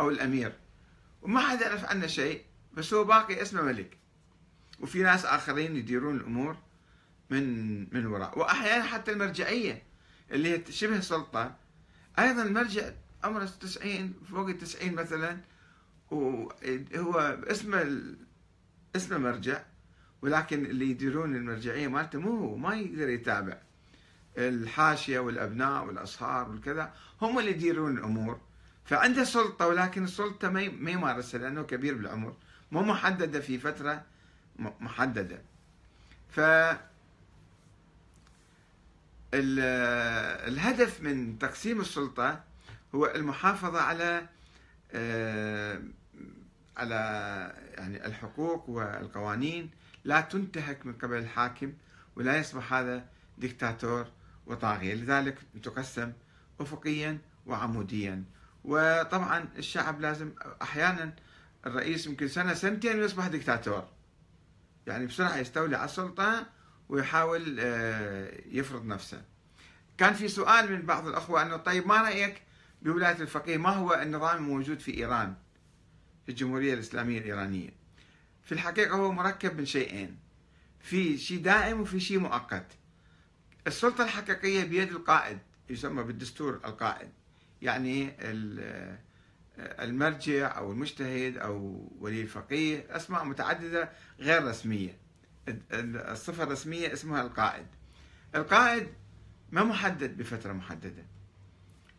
أو 0.01 0.09
الأمير. 0.09 0.53
وما 1.23 1.41
حد 1.41 1.61
يعرف 1.61 1.85
عنه 1.85 2.07
شيء 2.07 2.45
بس 2.75 2.95
هو 2.95 3.05
باقي 3.05 3.43
اسمه 3.43 3.63
ملك. 3.63 3.97
وفي 4.81 5.03
ناس 5.03 5.25
آخرين 5.25 5.77
يديرون 5.77 6.17
الأمور 6.17 6.57
من 7.31 7.79
من 7.95 8.07
وراء. 8.07 8.39
وأحيانا 8.39 8.85
حتى 8.85 9.13
المرجعية 9.13 9.83
اللي 10.31 10.49
هي 10.49 10.63
شبه 10.71 11.01
سلطة 11.01 11.57
أيضا 12.19 12.43
المرجع 12.43 12.91
عمره 13.25 13.45
90 13.45 14.15
فوق 14.31 14.49
ال 14.49 14.59
90 14.59 14.95
مثلا. 14.95 15.39
وهو 16.15 17.39
اسمه 17.51 18.03
اسمه 18.97 19.19
مرجع 19.19 19.63
ولكن 20.23 20.67
اللي 20.67 20.91
يديرون 20.91 21.37
المرجعية 21.37 21.89
مالته 21.89 22.21
مو 22.21 22.37
هو 22.37 22.57
ما 22.57 22.75
يقدر 22.75 23.09
يتابع. 23.09 23.59
الحاشية 24.39 25.19
والأبناء 25.19 25.87
والأصهار 25.87 26.51
والكذا 26.51 26.93
هم 27.23 27.39
اللي 27.39 27.51
يديرون 27.51 27.99
الأمور. 27.99 28.41
فعنده 28.85 29.25
سلطة 29.25 29.67
ولكن 29.67 30.05
السلطه 30.05 30.51
ما 30.51 30.69
ما 30.69 30.91
يمارسها 30.91 31.41
لأنه 31.41 31.63
كبير 31.63 31.95
بالعمر. 31.95 32.37
مو 32.73 32.83
محددة 32.83 33.41
في 33.41 33.59
فترة 33.59 34.03
محددة. 34.59 35.43
ف 36.31 36.41
الهدف 39.35 41.01
من 41.03 41.39
تقسيم 41.39 41.81
السلطة 41.81 42.45
هو 42.95 43.07
المحافظة 43.07 43.81
على 43.81 44.27
آه، 44.93 45.83
على 46.77 46.95
يعني 47.75 48.07
الحقوق 48.07 48.71
والقوانين 48.71 49.71
لا 50.05 50.21
تنتهك 50.21 50.87
من 50.87 50.93
قبل 50.93 51.19
الحاكم 51.19 51.73
ولا 52.17 52.37
يصبح 52.37 52.73
هذا 52.73 53.05
دكتاتور 53.39 54.07
وطاغية. 54.47 54.95
لذلك 54.95 55.39
تقسم 55.63 56.13
أفقيا 56.61 57.19
وعموديا. 57.47 58.25
وطبعا 58.65 59.49
الشعب 59.59 60.01
لازم 60.01 60.33
أحيانا 60.63 61.15
الرئيس 61.67 62.07
يمكن 62.07 62.29
سنة 62.29 62.55
سنتين 62.55 63.01
ويصبح 63.01 63.27
دكتاتور 63.27 63.89
يعني 64.87 65.07
بسرعة 65.07 65.37
يستولي 65.37 65.77
على 65.77 65.85
السلطة 65.85 66.47
ويحاول 66.89 67.57
آه، 67.61 68.41
يفرض 68.47 68.85
نفسه. 68.85 69.23
كان 69.99 70.15
في 70.15 70.29
سؤال 70.29 70.73
من 70.73 70.83
بعض 70.83 71.07
الأخوة 71.07 71.43
أنه 71.43 71.57
طيب 71.57 71.87
ما 71.87 72.03
رأيك 72.03 72.43
بولاية 72.83 73.21
الفقيه؟ 73.21 73.57
ما 73.57 73.71
هو 73.71 73.95
النظام 73.95 74.37
الموجود 74.37 74.81
في 74.81 74.95
إيران؟ 74.95 75.35
في 76.27 76.29
الجمهورية 76.29 76.75
الإسلامية 76.75 77.19
الإيرانية. 77.19 77.71
في 78.45 78.53
الحقيقة 78.53 78.97
هو 78.97 79.13
مركب 79.13 79.59
من 79.59 79.67
شيئين. 79.67 80.17
في 80.81 81.19
شيء 81.19 81.39
دائم 81.39 81.81
وفي 81.81 82.01
شيء 82.01 82.19
مؤقت. 82.19 82.67
السلطة 83.67 84.05
الحقيقية 84.05 84.65
بيد 84.65 84.89
القائد 84.89 85.39
يسمى 85.71 86.03
بالدستور 86.03 86.61
القائد. 86.65 87.09
يعني 87.63 88.13
المرجع 89.59 90.59
أو 90.59 90.73
المجتهد 90.73 91.39
أو 91.39 91.89
ولي 92.01 92.23
الفقيه 92.23 92.87
أسماء 92.91 93.25
متعددة 93.25 93.91
غير 94.21 94.45
رسمية. 94.45 94.97
الصفة 95.73 96.43
الرسمية 96.43 96.93
اسمها 96.93 97.23
القائد. 97.23 97.67
القائد 98.35 98.89
ما 99.53 99.65
محدد 99.65 100.17
بفترة 100.17 100.53
محددة. 100.53 101.05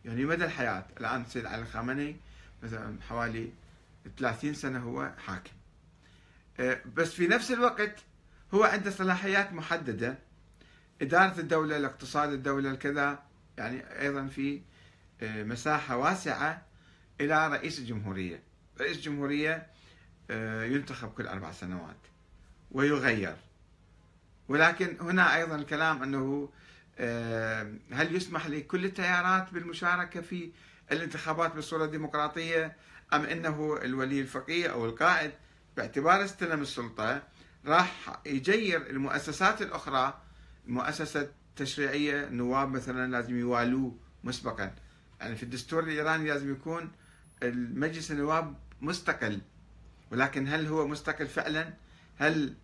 يعني 0.04 0.24
مدى 0.24 0.44
الحياة. 0.44 0.86
الآن 1.00 1.20
السيد 1.20 1.46
علي 1.46 1.62
الخامنئي 1.62 2.16
مثلا 2.62 2.96
حوالي 3.08 3.50
30 4.18 4.54
سنة 4.54 4.78
هو 4.78 5.12
حاكم. 5.26 5.50
آه، 6.60 6.80
بس 6.94 7.12
في 7.12 7.26
نفس 7.26 7.50
الوقت 7.50 7.98
هو 8.54 8.64
عنده 8.64 8.90
صلاحيات 8.90 9.52
محددة. 9.52 10.18
إدارة 11.02 11.40
الدولة 11.40 11.76
الاقتصاد 11.76 12.32
الدولة 12.32 12.70
الكذا. 12.70 13.22
يعني 13.58 14.00
أيضا 14.00 14.26
في 14.26 14.60
آه، 15.22 15.42
مساحة 15.42 15.96
واسعة 15.96 16.62
إلى 17.20 17.48
رئيس 17.48 17.78
الجمهورية. 17.78 18.42
رئيس 18.80 18.96
الجمهورية 18.96 19.66
آه، 20.30 20.64
ينتخب 20.64 21.08
كل 21.08 21.26
أربع 21.26 21.52
سنوات 21.52 21.96
ويغير. 22.70 23.36
ولكن 24.48 24.96
هنا 25.00 25.36
أيضا 25.36 25.56
الكلام 25.56 26.02
أنه 26.02 26.48
هل 27.92 28.16
يسمح 28.16 28.46
لكل 28.46 28.84
التيارات 28.84 29.52
بالمشاركة 29.52 30.20
في 30.20 30.50
الانتخابات 30.92 31.56
بصورة 31.56 31.86
ديمقراطية؟ 31.86 32.76
أم 33.12 33.24
أنه 33.24 33.78
الولي 33.82 34.20
الفقيه 34.20 34.68
أو 34.68 34.84
القائد؟ 34.84 35.32
باعتبار 35.76 36.24
استلم 36.24 36.62
السلطة 36.62 37.22
راح 37.66 38.20
يجير 38.26 38.90
المؤسسات 38.90 39.62
الأخرى 39.62 40.20
المؤسسة 40.66 41.20
التشريعية 41.20 42.24
النواب 42.24 42.68
مثلا 42.68 43.10
لازم 43.10 43.38
يوالوه 43.38 43.96
مسبقا. 44.24 44.74
يعني 45.20 45.36
في 45.36 45.42
الدستور 45.42 45.82
الإيراني 45.82 46.28
لازم 46.28 46.52
يكون 46.52 46.92
المجلس 47.42 48.10
النواب 48.10 48.56
مستقل. 48.80 49.40
ولكن 50.10 50.48
هل 50.48 50.66
هو 50.66 50.88
مستقل 50.88 51.26
فعلا؟ 51.26 51.74
هل 52.16 52.54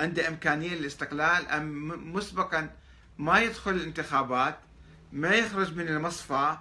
عنده 0.00 0.28
إمكانية 0.28 0.74
للاستقلال 0.74 1.48
أم 1.48 1.88
مسبقا 2.14 2.70
ما 3.18 3.40
يدخل 3.40 3.70
الانتخابات 3.70 4.58
ما 5.12 5.30
يخرج 5.30 5.76
من 5.76 5.88
المصفى 5.88 6.56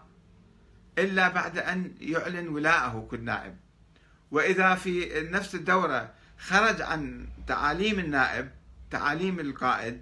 إلا 0.97 1.29
بعد 1.29 1.57
أن 1.57 1.93
يعلن 1.99 2.47
ولاءه 2.47 3.07
كل 3.12 3.23
نائب 3.23 3.55
وإذا 4.31 4.75
في 4.75 5.21
نفس 5.31 5.55
الدورة 5.55 6.12
خرج 6.38 6.81
عن 6.81 7.27
تعاليم 7.47 7.99
النائب 7.99 8.49
تعاليم 8.91 9.39
القائد 9.39 10.01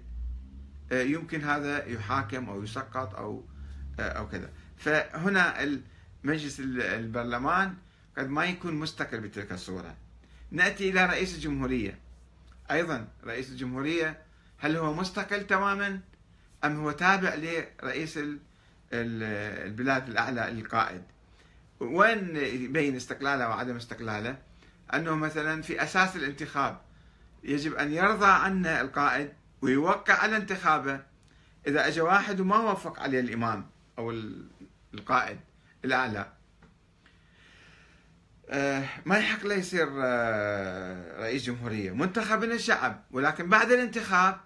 آه، 0.92 1.02
يمكن 1.02 1.44
هذا 1.44 1.86
يحاكم 1.86 2.48
أو 2.48 2.62
يسقط 2.62 3.14
أو 3.14 3.44
آه، 4.00 4.02
أو 4.08 4.28
كذا. 4.28 4.50
فهنا 4.76 5.78
مجلس 6.24 6.60
البرلمان 6.60 7.74
قد 8.18 8.28
ما 8.28 8.44
يكون 8.44 8.74
مستقل 8.74 9.20
بتلك 9.20 9.52
الصورة. 9.52 9.94
نأتي 10.50 10.90
إلى 10.90 11.06
رئيس 11.06 11.34
الجمهورية. 11.34 11.98
أيضا 12.70 13.08
رئيس 13.24 13.50
الجمهورية 13.50 14.18
هل 14.58 14.76
هو 14.76 14.94
مستقل 14.94 15.46
تماما 15.46 16.00
أم 16.64 16.76
هو 16.80 16.90
تابع 16.90 17.34
لرئيس 17.34 18.18
البلاد 18.92 20.08
الأعلى 20.08 20.48
القائد 20.48 21.02
وين 21.80 22.36
يبين 22.36 22.96
استقلاله 22.96 23.48
وعدم 23.48 23.76
استقلاله؟ 23.76 24.38
أنه 24.94 25.14
مثلا 25.14 25.62
في 25.62 25.82
أساس 25.82 26.16
الانتخاب 26.16 26.80
يجب 27.44 27.74
أن 27.74 27.92
يرضى 27.92 28.26
عنه 28.26 28.80
القائد 28.80 29.32
ويوقع 29.62 30.14
على 30.14 30.36
انتخابه. 30.36 31.00
إذا 31.66 31.88
أجى 31.88 32.00
واحد 32.00 32.40
وما 32.40 32.58
وافق 32.58 33.00
عليه 33.00 33.20
الإمام 33.20 33.66
أو 33.98 34.10
القائد 34.94 35.38
الأعلى 35.84 36.32
آه، 38.50 38.84
ما 39.06 39.18
يحق 39.18 39.46
له 39.46 39.54
يصير 39.54 39.88
آه، 40.04 41.22
رئيس 41.22 41.44
جمهورية. 41.44 41.90
منتخب 41.90 42.44
من 42.44 42.52
الشعب 42.52 43.04
ولكن 43.10 43.48
بعد 43.48 43.70
الانتخاب 43.70 44.40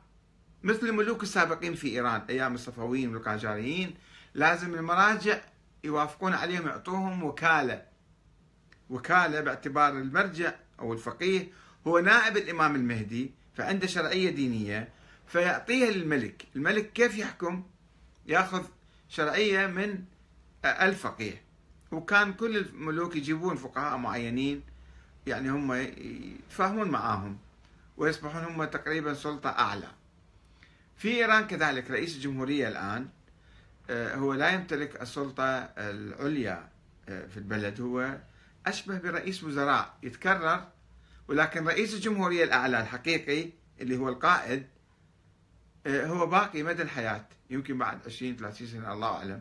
مثل 0.62 0.86
الملوك 0.86 1.22
السابقين 1.22 1.74
في 1.74 1.88
إيران 1.88 2.22
أيام 2.30 2.54
الصفويين 2.54 3.14
والقاجاريين 3.14 3.94
لازم 4.34 4.74
المراجع 4.74 5.40
يوافقون 5.84 6.34
عليهم 6.34 6.66
يعطوهم 6.66 7.22
وكالة. 7.22 7.82
وكالة 8.90 9.40
باعتبار 9.40 9.92
المرجع 9.92 10.52
أو 10.80 10.92
الفقيه 10.92 11.48
هو 11.86 11.98
نائب 11.98 12.36
الإمام 12.36 12.74
المهدي 12.74 13.30
فعنده 13.54 13.86
شرعية 13.86 14.30
دينية 14.30 14.88
فيعطيها 15.26 15.90
للملك. 15.90 16.46
الملك 16.56 16.92
كيف 16.92 17.18
يحكم؟ 17.18 17.64
ياخذ 18.26 18.64
شرعية 19.08 19.66
من 19.66 20.04
الفقيه. 20.64 21.42
وكان 21.92 22.32
كل 22.32 22.56
الملوك 22.56 23.16
يجيبون 23.16 23.56
فقهاء 23.56 23.96
معينين 23.96 24.62
يعني 25.26 25.50
هم 25.50 25.72
يتفاهمون 25.72 26.88
معاهم 26.88 27.38
ويصبحون 27.96 28.44
هم 28.44 28.64
تقريبا 28.64 29.14
سلطة 29.14 29.50
أعلى. 29.50 29.88
في 30.96 31.08
إيران 31.08 31.46
كذلك 31.46 31.90
رئيس 31.90 32.16
الجمهورية 32.16 32.68
الآن 32.68 33.08
هو 33.90 34.34
لا 34.34 34.50
يمتلك 34.50 35.02
السلطة 35.02 35.44
العليا 35.78 36.68
آه، 37.08 37.26
في 37.26 37.36
البلد. 37.36 37.80
هو 37.80 38.18
أشبه 38.66 38.98
برئيس 38.98 39.44
وزراء 39.44 39.98
يتكرر 40.02 40.68
ولكن 41.28 41.66
رئيس 41.68 41.94
الجمهورية 41.94 42.44
الأعلى 42.44 42.80
الحقيقي 42.80 43.50
اللي 43.80 43.96
هو 43.96 44.08
القائد 44.08 44.66
آه، 45.86 46.06
هو 46.06 46.26
باقي 46.26 46.62
مدى 46.62 46.82
الحياة. 46.82 47.26
يمكن 47.50 47.78
بعد 47.78 47.98
20 48.06 48.36
30 48.36 48.66
سنة 48.66 48.92
الله 48.92 49.08
أعلم. 49.08 49.40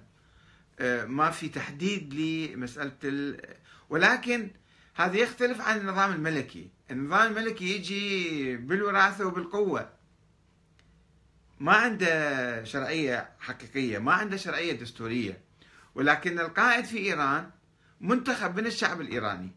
ما 1.07 1.31
في 1.31 1.49
تحديد 1.49 2.13
لمسألة 2.13 2.97
ال... 3.03 3.41
ولكن 3.89 4.49
هذا 4.95 5.17
يختلف 5.17 5.61
عن 5.61 5.77
النظام 5.77 6.11
الملكي. 6.11 6.69
النظام 6.91 7.37
الملكي 7.37 7.75
يجي 7.75 8.57
بالوراثة 8.57 9.25
وبالقوة. 9.25 9.98
ما 11.59 11.73
عنده 11.73 12.63
شرعية 12.63 13.29
حقيقية 13.39 13.97
ما 13.99 14.13
عنده 14.13 14.37
شرعية 14.37 14.73
دستورية. 14.73 15.41
ولكن 15.95 16.39
القائد 16.39 16.85
في 16.85 16.97
إيران 16.97 17.49
منتخب 18.01 18.57
من 18.57 18.65
الشعب 18.65 19.01
الإيراني. 19.01 19.51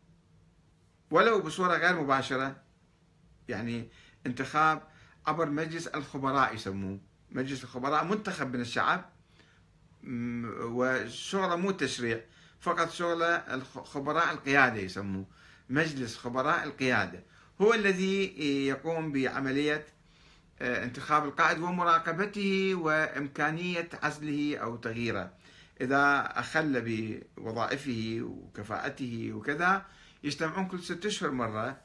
ولو 1.11 1.41
بصورة 1.41 1.77
غير 1.77 2.01
مباشرة 2.01 2.57
يعني 3.49 3.89
انتخاب 4.27 4.83
عبر 5.27 5.51
مجلس 5.51 5.87
الخبراء 5.87 6.55
يسموه. 6.55 7.01
مجلس 7.31 7.65
الخبراء 7.65 8.05
منتخب 8.05 8.55
من 8.55 8.61
الشعب 8.61 9.11
وشغله 10.63 11.57
مو 11.57 11.71
تشريع 11.71 12.21
فقط 12.61 12.91
شغله 12.91 13.27
الخبراء 13.37 14.33
القيادة 14.33 14.81
يسموه. 14.81 15.27
مجلس 15.71 16.17
خبراء 16.17 16.65
القيادة. 16.65 17.23
هو 17.61 17.75
الذي 17.75 18.39
يقوم 18.67 19.13
بعملية 19.13 19.87
انتخاب 20.63 21.25
القائد 21.25 21.59
ومراقبته 21.59 22.75
وإمكانية 22.75 23.89
عزله 24.03 24.57
أو 24.57 24.77
تغييره. 24.77 25.31
إذا 25.81 26.33
أخل 26.37 26.83
بوظائفه 27.37 28.21
وكفاءته 28.23 29.33
وكذا 29.35 29.83
يجتمعون 30.25 30.67
كل 30.67 30.81
ستة 30.81 31.07
أشهر 31.07 31.31
مرة 31.31 31.77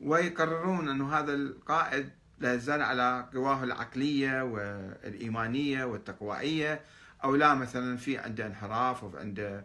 ويقررون 0.00 0.88
أن 0.88 1.02
هذا 1.02 1.34
القائد 1.34 2.10
لا 2.38 2.54
يزال 2.54 2.82
على 2.82 3.28
قواه 3.34 3.64
العقلية 3.64 4.42
والإيمانية 4.42 5.84
والتقوائية 5.84 6.80
أو 7.24 7.36
لا 7.36 7.54
مثلا 7.54 7.96
في 7.96 8.18
عنده 8.18 8.46
انحراف 8.46 9.04
أو 9.04 9.16
عنده 9.16 9.64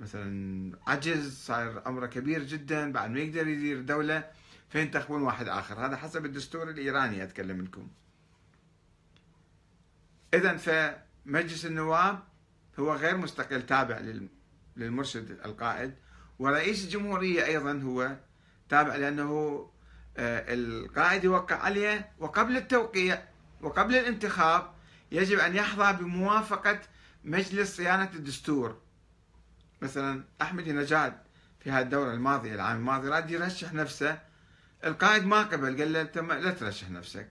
مثلا 0.00 0.72
عجز 0.86 1.44
صاير 1.46 1.82
عمره 1.86 2.06
كبير 2.06 2.42
جدا 2.42 2.92
بعد 2.92 3.10
ما 3.10 3.20
يقدر 3.20 3.48
يدير 3.48 3.80
دولة. 3.80 4.24
فينتخبون 4.74 5.22
واحد 5.22 5.48
آخر؟ 5.48 5.86
هذا 5.86 5.96
حسب 5.96 6.24
الدستور 6.24 6.70
الإيراني 6.70 7.22
أتكلم 7.22 7.62
لكم 7.62 7.88
إذا 10.34 10.56
فمجلس 10.56 11.66
النواب 11.66 12.22
هو 12.78 12.94
غير 12.94 13.16
مستقل 13.16 13.66
تابع 13.66 14.00
للمرشد 14.76 15.30
القائد 15.30 15.94
ورئيس 16.38 16.84
الجمهورية 16.84 17.44
أيضا 17.44 17.80
هو 17.82 18.16
تابع 18.68 18.96
لأنه 18.96 19.30
آه، 20.16 20.54
القائد 20.54 21.24
يوقع 21.24 21.56
عليه 21.56 22.12
وقبل 22.18 22.56
التوقيع 22.56 23.22
وقبل 23.60 23.94
الانتخاب 23.94 24.72
يجب 25.12 25.38
أن 25.38 25.56
يحظى 25.56 25.92
بموافقة 25.92 26.80
مجلس 27.24 27.76
صيانة 27.76 28.10
الدستور. 28.14 28.80
مثلا 29.82 30.24
أحمد 30.42 30.68
نجاد 30.68 31.18
في 31.60 31.70
هذه 31.70 31.82
الدورة 31.82 32.12
الماضية 32.12 32.54
العام 32.54 32.76
الماضي 32.76 33.08
راد 33.08 33.30
يرشح 33.30 33.72
نفسه 33.72 34.33
القائد 34.84 35.24
ما 35.24 35.42
قبل 35.42 35.80
قال 35.80 35.92
له 35.92 36.02
لا 36.38 36.50
ترشح 36.50 36.90
نفسك. 36.90 37.28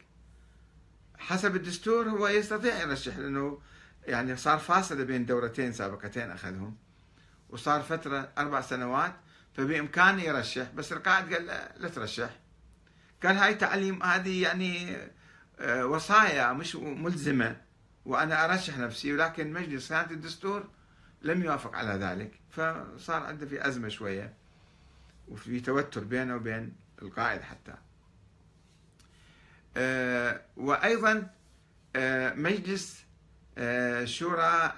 حسب 1.17 1.55
الدستور 1.55 2.09
هو 2.09 2.27
يستطيع 2.27 2.81
يرشح 2.81 3.17
لأنه 3.17 3.61
يعني 4.03 4.35
صار 4.35 4.59
فاصلة 4.59 5.03
بين 5.03 5.25
دورتين 5.25 5.73
سابقتين 5.73 6.31
أخذهم. 6.31 6.77
وصار 7.49 7.81
فترة 7.81 8.31
أربع 8.37 8.61
سنوات 8.61 9.13
فبإمكانه 9.53 10.23
يرشح 10.23 10.71
بس 10.71 10.93
القائد 10.93 11.33
قال 11.33 11.47
له 11.47 11.69
لا 11.77 11.89
ترشح. 11.89 12.29
قال 13.23 13.37
هاي 13.37 13.55
تعليم 13.55 14.03
هذه 14.03 14.41
يعني 14.41 14.97
آه، 15.59 15.85
وصايا 15.85 16.53
مش 16.53 16.75
ملزمة 16.75 17.61
وأنا 18.05 18.45
أرشح 18.45 18.77
نفسي 18.77 19.13
ولكن 19.13 19.53
مجلس 19.53 19.87
صيانة 19.87 20.11
الدستور 20.11 20.69
لم 21.21 21.43
يوافق 21.43 21.75
على 21.75 22.05
ذلك. 22.05 22.39
فصار 22.49 23.23
عنده 23.23 23.45
في 23.45 23.67
أزمة 23.67 23.87
شوية 23.89 24.33
وفي 25.27 25.59
توتر 25.59 26.03
بينه 26.03 26.35
وبين 26.35 26.82
القائد 27.03 27.41
حتى. 27.41 27.73
آه، 29.77 30.41
وأيضا 30.57 31.29
آه، 31.95 32.33
مجلس 32.33 33.03
آه، 33.57 34.05
شورى 34.05 34.73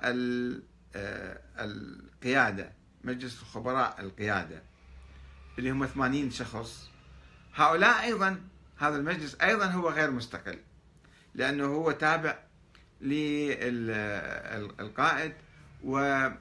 القيادة 1.59 2.71
مجلس 3.03 3.43
خبراء 3.43 4.01
القيادة 4.01 4.63
اللي 5.59 5.71
هم 5.71 5.85
80 5.85 6.31
شخص. 6.31 6.89
هؤلاء 7.55 8.03
أيضا 8.03 8.41
هذا 8.77 8.97
المجلس 8.97 9.35
أيضا 9.35 9.65
هو 9.65 9.89
غير 9.89 10.11
مستقل 10.11 10.59
لأنه 11.35 11.65
هو 11.65 11.91
تابع 11.91 12.39
للقائد 13.01 14.23
وما 15.83 16.37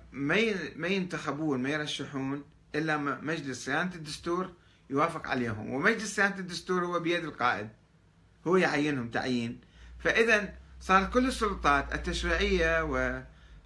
ما 0.76 0.88
ينتخبون 0.88 1.62
ما 1.62 1.68
يرشحون 1.68 2.44
إلا 2.74 2.96
مجلس 2.96 3.64
صيانة 3.64 3.94
الدستور 3.94 4.52
يوافق 4.90 5.26
عليهم. 5.26 5.70
ومجلس 5.70 6.16
صيانه 6.16 6.38
الدستور 6.38 6.84
هو 6.86 7.00
بيد 7.00 7.24
القائد. 7.24 7.68
هو 8.46 8.56
يعينهم 8.56 9.08
تعيين. 9.10 9.60
فاذا 9.98 10.54
صارت 10.80 11.12
كل 11.12 11.26
السلطات 11.26 11.94
التشريعية 11.94 12.82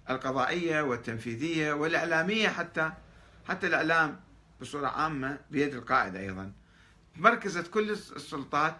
والقضائية 0.09 0.81
والتنفيذية 0.81 1.73
والإعلامية 1.73 2.47
حتى 2.47 2.91
حتى 3.47 3.67
الإعلام 3.67 4.19
بصورة 4.61 4.87
عامة 4.87 5.37
بيد 5.51 5.73
القائد 5.73 6.15
أيضا. 6.15 6.51
مركزت 7.15 7.67
كل 7.67 7.91
السلطات 7.91 8.77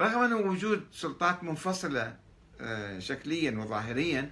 رغم 0.00 0.22
انه 0.22 0.36
وجود 0.36 0.86
سلطات 0.92 1.44
منفصلة 1.44 2.16
آه، 2.60 2.98
شكليا 2.98 3.50
وظاهريا 3.50 4.30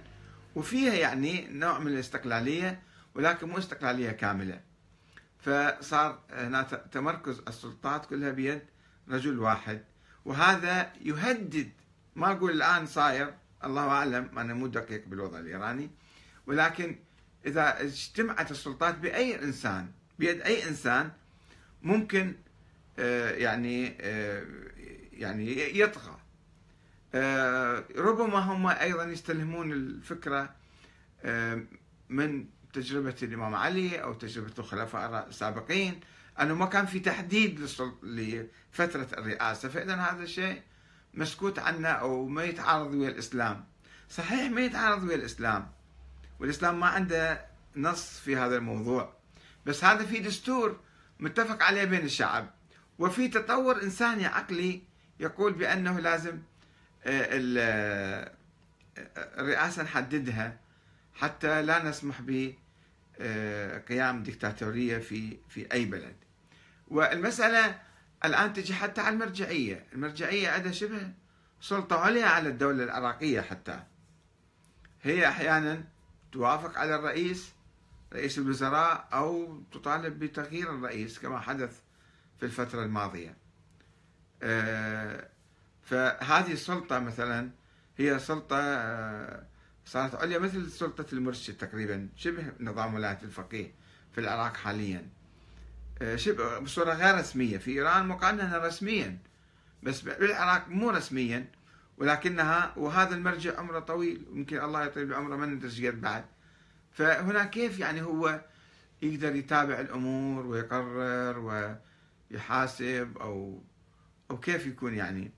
وفيها 0.55 0.93
يعني 0.93 1.47
نوع 1.51 1.79
من 1.79 1.87
الاستقلالية 1.87 2.81
ولكن 3.15 3.49
مو 3.49 3.57
استقلالية 3.57 4.11
كاملة. 4.11 4.61
فصار 5.39 6.19
هنا 6.29 6.63
تمركز 6.91 7.41
السلطات 7.47 8.05
كلها 8.05 8.31
بيد 8.31 8.61
رجل 9.09 9.39
واحد. 9.39 9.83
وهذا 10.25 10.93
يهدد 11.01 11.69
ما 12.15 12.31
أقول 12.31 12.51
الآن 12.51 12.85
صاير 12.85 13.33
الله 13.63 13.87
أعلم 13.87 14.39
أنا 14.39 14.53
مو 14.53 14.67
دقيق 14.67 15.07
بالوضع 15.07 15.39
الإيراني 15.39 15.89
ولكن 16.47 16.95
إذا 17.45 17.81
اجتمعت 17.81 18.51
السلطات 18.51 18.97
بأي 18.97 19.43
إنسان 19.43 19.91
بيد 20.19 20.41
أي 20.41 20.67
إنسان 20.69 21.11
ممكن 21.83 22.35
آه، 22.99 23.31
يعني 23.31 23.97
آه، 24.01 24.45
يعني 25.13 25.79
يطغى. 25.79 26.17
آه، 27.15 27.83
ربما 27.95 28.39
هم 28.39 28.67
أيضا 28.67 29.03
يستلهمون 29.03 29.71
الفكرة 29.71 30.55
من 32.09 32.45
تجربة 32.73 33.15
الإمام 33.23 33.55
علي 33.55 34.03
أو 34.03 34.13
تجربة 34.13 34.53
الخلفاء 34.59 35.27
السابقين 35.27 35.99
أنه 36.41 36.53
ما 36.53 36.65
كان 36.65 36.85
في 36.85 36.99
تحديد 36.99 37.59
لفترة 38.03 39.07
الرئاسة 39.17 39.69
فاذا 39.69 39.95
هذا 39.95 40.23
الشيء 40.23 40.61
مسكوت 41.13 41.59
عنه 41.59 41.89
أو 41.89 42.27
ما 42.27 42.43
يتعارض 42.43 42.93
ويا 42.93 43.09
الإسلام. 43.09 43.65
صحيح 44.09 44.51
ما 44.51 44.61
يتعارض 44.61 45.03
ويا 45.03 45.15
الإسلام 45.15 45.71
والإسلام 46.39 46.79
ما 46.79 46.87
عنده 46.87 47.45
نص 47.75 48.19
في 48.19 48.35
هذا 48.35 48.57
الموضوع 48.57 49.13
بس 49.65 49.83
هذا 49.83 50.05
في 50.05 50.19
دستور 50.19 50.79
متفق 51.19 51.63
عليه 51.63 51.83
بين 51.83 52.05
الشعب. 52.05 52.53
وفي 52.99 53.27
تطور 53.27 53.83
إنساني 53.83 54.25
عقلي 54.25 54.81
يقول 55.19 55.53
بأنه 55.53 55.99
لازم 55.99 56.39
آه، 57.05 57.27
آه، 57.57 58.31
الرئاسه 59.17 59.83
نحددها. 59.83 60.66
حتى 61.17 61.61
لا 61.61 61.83
نسمح 61.83 62.21
بقيام 63.19 64.23
ديكتاتورية 64.23 64.97
في 64.97 65.37
في 65.49 65.73
أي 65.73 65.85
بلد. 65.85 66.15
والمسألة 66.87 67.79
الآن 68.25 68.53
تجي 68.53 68.73
حتى 68.73 69.01
على 69.01 69.13
المرجعية، 69.13 69.85
المرجعية 69.93 70.49
عندها 70.49 70.71
شبه 70.71 71.11
سلطة 71.61 71.99
عليا 71.99 72.25
على 72.25 72.49
الدولة 72.49 72.83
العراقية 72.83 73.41
حتى. 73.41 73.83
هي 75.03 75.27
أحيانا 75.27 75.83
توافق 76.31 76.77
على 76.77 76.95
الرئيس 76.95 77.53
رئيس 78.13 78.37
الوزراء 78.37 79.07
أو 79.13 79.61
تطالب 79.71 80.19
بتغيير 80.19 80.75
الرئيس 80.75 81.19
كما 81.19 81.39
حدث 81.39 81.79
في 82.39 82.45
الفترة 82.45 82.83
الماضية. 82.83 83.37
آه، 84.43 85.29
فهذه 85.83 86.51
السلطة 86.51 86.99
مثلا 86.99 87.49
هي 87.97 88.19
سلطة 88.19 88.59
آه، 88.59 89.43
صارت 89.87 90.15
عليا 90.15 90.39
مثل 90.39 90.71
سلطة 90.71 91.05
المرشد 91.13 91.57
تقريبا 91.57 92.09
شبه 92.15 92.51
نظام 92.59 92.93
ولاية 92.93 93.19
الفقيه 93.23 93.71
في 94.11 94.21
العراق 94.21 94.57
حاليا. 94.57 95.09
آه، 96.01 96.15
شبه 96.15 96.59
بصورة 96.59 96.93
غير 96.93 97.17
رسمية. 97.17 97.57
في 97.57 97.71
إيران 97.71 98.07
مقننة 98.07 98.57
رسميا 98.57 99.17
بس 99.83 100.01
بالعراق 100.01 100.67
مو 100.67 100.89
رسميا 100.89 101.51
ولكنها 101.97 102.73
وهذا 102.77 103.15
المرجع 103.15 103.59
عمره 103.59 103.79
طويل. 103.79 104.25
يمكن 104.33 104.63
الله 104.63 104.85
يطيل 104.85 105.05
بعمره 105.05 105.35
ما 105.35 105.45
ندري 105.45 105.91
بعد. 105.91 106.25
فهنا 106.91 107.45
كيف 107.45 107.79
يعني 107.79 108.01
هو 108.01 108.41
يقدر 109.01 109.35
يتابع 109.35 109.79
الأمور 109.79 110.45
ويقرر 110.45 111.39
ويحاسب 112.31 113.17
أو 113.21 113.63
أو 114.31 114.39
كيف 114.39 114.65
يكون 114.65 114.93
يعني؟ 114.93 115.31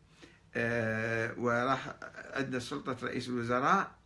آه 0.56 1.34
وراح 1.38 1.96
عندنا 2.34 2.60
سلطة 2.60 2.98
رئيس 3.04 3.30
الوزراء 3.30 3.99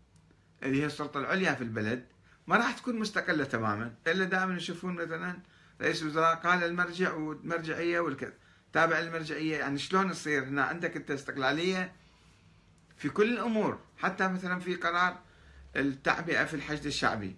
اللي 0.64 0.82
هي 0.82 0.86
السلطة 0.86 1.20
العليا 1.20 1.54
في 1.54 1.64
البلد 1.64 2.06
ما 2.48 2.58
راح 2.58 2.72
تكون 2.72 3.00
مستقلة 3.00 3.44
تماما 3.44 3.94
إلا 4.08 4.26
دائما 4.26 4.56
يشوفون 4.56 4.96
مثلا 4.96 5.40
رئيس 5.82 6.02
الوزراء 6.02 6.36
قال 6.36 6.64
المرجع 6.64 7.14
والمرجعية 7.14 8.00
والكذا 8.00 8.34
تابع 8.74 9.00
المرجعيه 9.00 9.58
يعني 9.58 9.78
شلون 9.78 10.10
يصير؟ 10.10 10.44
هنا 10.44 10.64
عندك 10.64 10.96
أنت 10.96 11.12
استقلالية 11.12 11.92
في 12.98 13.10
كل 13.10 13.34
الأمور 13.34 13.80
حتى 13.98 14.28
مثلا 14.28 14.60
في 14.60 14.76
قرار 14.76 15.20
التعبئة 15.76 16.46
في 16.46 16.54
الحشد 16.54 16.86
الشعبي. 16.86 17.36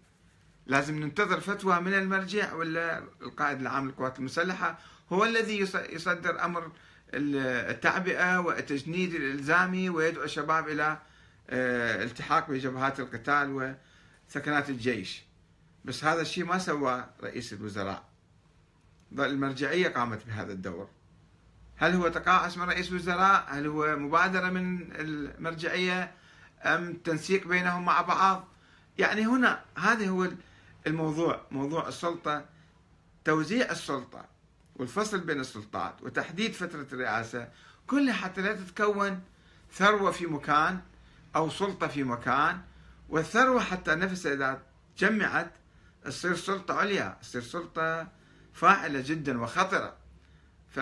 لازم 0.67 0.99
ننتظر 0.99 1.39
فتوى 1.39 1.79
من 1.81 1.93
المرجع 1.93 2.53
ولا 2.53 3.03
القائد 3.21 3.59
العام 3.61 3.85
للقوات 3.85 4.19
المسلحة 4.19 4.79
هو 5.09 5.25
الذي 5.25 5.59
يصدر 5.89 6.45
أمر 6.45 6.71
التعبئة 7.13 8.39
والتجنيد 8.39 9.13
الإلزامي 9.13 9.89
ويدعو 9.89 10.23
الشباب 10.23 10.69
إلى 10.69 10.97
التحاق 11.49 12.49
بجبهات 12.49 12.99
القتال 12.99 13.75
وسكنات 14.29 14.69
الجيش. 14.69 15.23
بس 15.86 16.03
هذا 16.03 16.21
الشيء 16.21 16.45
ما 16.45 16.58
سواه 16.58 17.10
رئيس 17.23 17.53
الوزراء. 17.53 18.03
المرجعية 19.12 19.88
قامت 19.88 20.25
بهذا 20.25 20.53
الدور. 20.53 20.89
هل 21.77 21.93
هو 21.93 22.08
تقاعس 22.08 22.58
من 22.58 22.63
رئيس 22.63 22.89
الوزراء 22.89 23.45
هل 23.49 23.67
هو 23.67 23.95
مبادرة 23.95 24.49
من 24.49 24.95
المرجعية؟ 24.95 26.12
أم 26.63 26.93
تنسيق 26.93 27.47
بينهم 27.47 27.86
مع 27.86 28.01
بعض؟ 28.01 28.47
يعني 28.97 29.25
هنا 29.25 29.62
هذا 29.77 30.08
هو 30.08 30.27
الموضوع 30.88 31.41
موضوع 31.51 31.88
السلطة 31.88 32.45
توزيع 33.25 33.71
السلطة 33.71 34.25
والفصل 34.75 35.19
بين 35.19 35.39
السلطات 35.39 36.03
وتحديد 36.03 36.53
فترة 36.53 36.88
الرئاسة. 36.93 37.49
كلها 37.88 38.13
حتى 38.13 38.41
لا 38.41 38.53
تتكون 38.53 39.21
ثروة 39.73 40.12
في 40.12 40.25
مكان 40.25 40.79
أو 41.35 41.49
سلطة 41.49 41.87
في 41.87 42.03
مكان 42.03 42.61
والثروة 43.09 43.61
حتى 43.61 43.95
نفسها 43.95 44.33
إذا 44.33 44.61
جمعت 44.97 45.51
تصير 46.03 46.35
سلطة 46.35 46.73
عليا 46.73 47.17
تصير 47.21 47.41
سلطة 47.41 48.07
فاعلة 48.53 49.03
جدا 49.05 49.41
وخطرة. 49.41 49.97
ف 50.69 50.79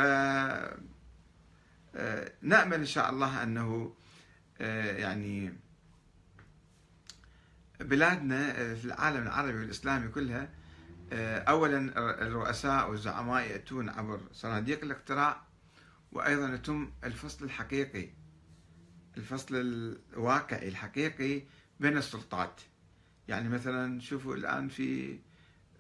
آه، 1.96 2.32
نأمل 2.42 2.74
إن 2.74 2.86
شاء 2.86 3.10
الله 3.10 3.44
أنه 3.44 3.96
آه، 4.62 4.98
يعني 4.98 5.54
بلادنا 7.80 8.62
آه، 8.62 8.74
في 8.74 8.86
العالم 8.86 9.24
العربي 9.24 9.60
والإسلامي 9.60 10.08
كلها 10.08 10.50
أولا 11.48 11.78
الرؤساء 12.28 12.90
والزعماء 12.90 13.42
يأتون 13.44 13.90
عبر 13.90 14.22
صناديق 14.32 14.84
الاقتراع 14.84 15.42
وأيضا 16.12 16.54
يتم 16.54 16.92
الفصل 17.04 17.46
الحقيقي. 17.46 18.10
الفصل 19.18 19.56
الواقعي 19.56 20.68
الحقيقي 20.68 21.44
بين 21.80 21.98
السلطات. 21.98 22.62
يعني 23.28 23.50
مثلا 23.50 24.02
شوفوا 24.02 24.36
الآن 24.36 24.68
في 24.68 25.20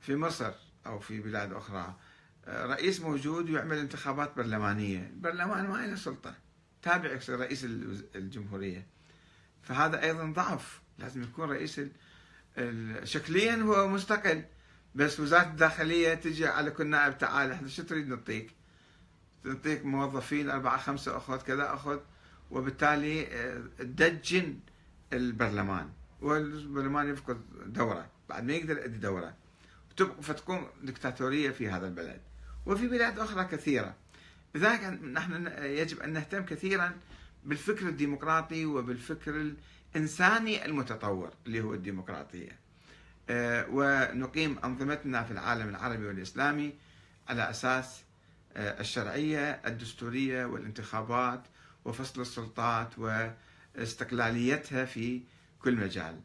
في 0.02 0.16
مصر 0.16 0.54
أو 0.86 1.00
في 1.00 1.20
بلاد 1.20 1.54
أخرى 1.54 1.96
رئيس 2.48 3.02
موجود 3.02 3.50
ويعمل 3.50 3.78
انتخابات 3.78 4.38
برلمانية. 4.38 5.08
البرلمان 5.08 5.68
ما 5.68 5.88
له 5.88 5.96
سلطة. 5.96 6.36
تابع 6.82 7.20
رئيس 7.30 7.64
الجمهورية. 8.16 8.88
فهذا 9.64 10.04
أيضا 10.04 10.26
ضعف. 10.26 10.82
لازم 11.00 11.24
يكون 11.24 11.50
رئيس 11.50 11.82
شكليا 13.04 13.56
هو 13.56 13.88
مستقل. 13.88 14.44
بس 14.96 15.20
وزارة 15.20 15.48
الداخلية 15.48 16.14
تجي 16.14 16.48
على 16.48 16.72
كل 16.72 16.88
نائب 16.88 17.18
تعال 17.18 17.52
إحنا 17.52 17.68
شو 17.68 17.84
تريد 17.84 18.08
نعطيك؟ 18.08 18.52
نعطيك 19.44 19.86
موظفين 19.86 20.50
أربعة 20.50 20.78
خمسة 20.78 21.18
أخذ 21.18 21.42
كذا 21.42 21.74
أخذ 21.74 22.00
وبالتالي 22.52 23.28
آه، 23.28 23.64
تدجن 23.80 24.60
البرلمان. 25.14 25.90
والبرلمان 26.22 27.10
يفقد 27.10 27.42
دوره. 27.66 28.08
بعد 28.30 28.44
ما 28.44 28.54
يقدر 28.54 28.78
يؤدي 28.78 28.98
دوره 28.98 29.34
فتكون 30.22 30.68
دكتاتورية 30.84 31.50
في 31.50 31.70
هذا 31.70 31.88
البلد. 31.88 32.22
وفي 32.66 32.88
بلاد 32.88 33.20
أخرى 33.20 33.46
كثيرة. 33.46 33.96
لذلك 34.56 34.84
نحن 35.04 35.48
يجب 35.62 36.00
أن 36.00 36.14
نهتم 36.14 36.46
كثيرا 36.46 36.92
بالفكر 37.46 37.88
الديمقراطي 37.88 38.66
وبالفكر 38.66 39.54
الإنساني 39.96 40.66
المتطور 40.66 41.34
اللي 41.46 41.62
هو 41.62 41.74
الديمقراطية. 41.74 42.64
آه، 43.30 43.66
ونقيم 43.70 44.60
أنظمتنا 44.64 45.24
في 45.24 45.32
العالم 45.32 45.70
العربي 45.70 46.08
والإسلامي 46.08 46.74
على 47.28 47.50
أساس 47.50 48.04
آه، 48.54 48.82
الشرعية 48.82 49.52
الدستورية 49.52 50.46
والانتخابات 50.46 51.44
وفصل 51.86 52.22
السلطات 52.22 53.00
واستقلاليتها 53.78 54.86
في 54.86 55.22
كل 55.60 55.76
مجال. 55.76 56.22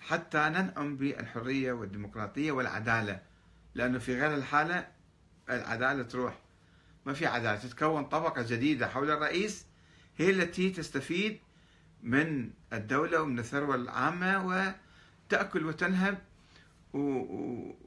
حتى 0.00 0.38
ننعم 0.38 0.96
بالحرية 0.96 1.72
والديمقراطية 1.72 2.52
والعدالة 2.52 3.22
لأنه 3.74 3.98
في 3.98 4.20
غير 4.20 4.34
الحالة 4.34 4.88
العدالة 5.50 6.02
تروح. 6.02 6.38
ما 7.06 7.12
في 7.12 7.26
عدالة 7.26 7.56
تتكون 7.56 8.04
طبقة 8.04 8.42
جديدة 8.42 8.88
حول 8.88 9.10
الرئيس 9.10 9.66
هي 10.16 10.30
التي 10.30 10.70
تستفيد 10.70 11.40
من 12.02 12.50
الدولة 12.72 13.22
ومن 13.22 13.38
الثروة 13.38 13.74
العامة 13.74 14.46
وتأكل 14.46 15.66
وتنهب 15.66 16.18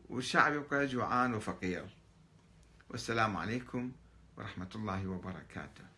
والشعب 0.10 0.54
يبقى 0.54 0.86
جوعان 0.86 1.34
وفقير. 1.34 1.86
والسلام 2.90 3.38
عليكم 3.38 3.92
ورحمة 4.38 4.70
الله 4.76 5.08
وبركاته. 5.08 5.95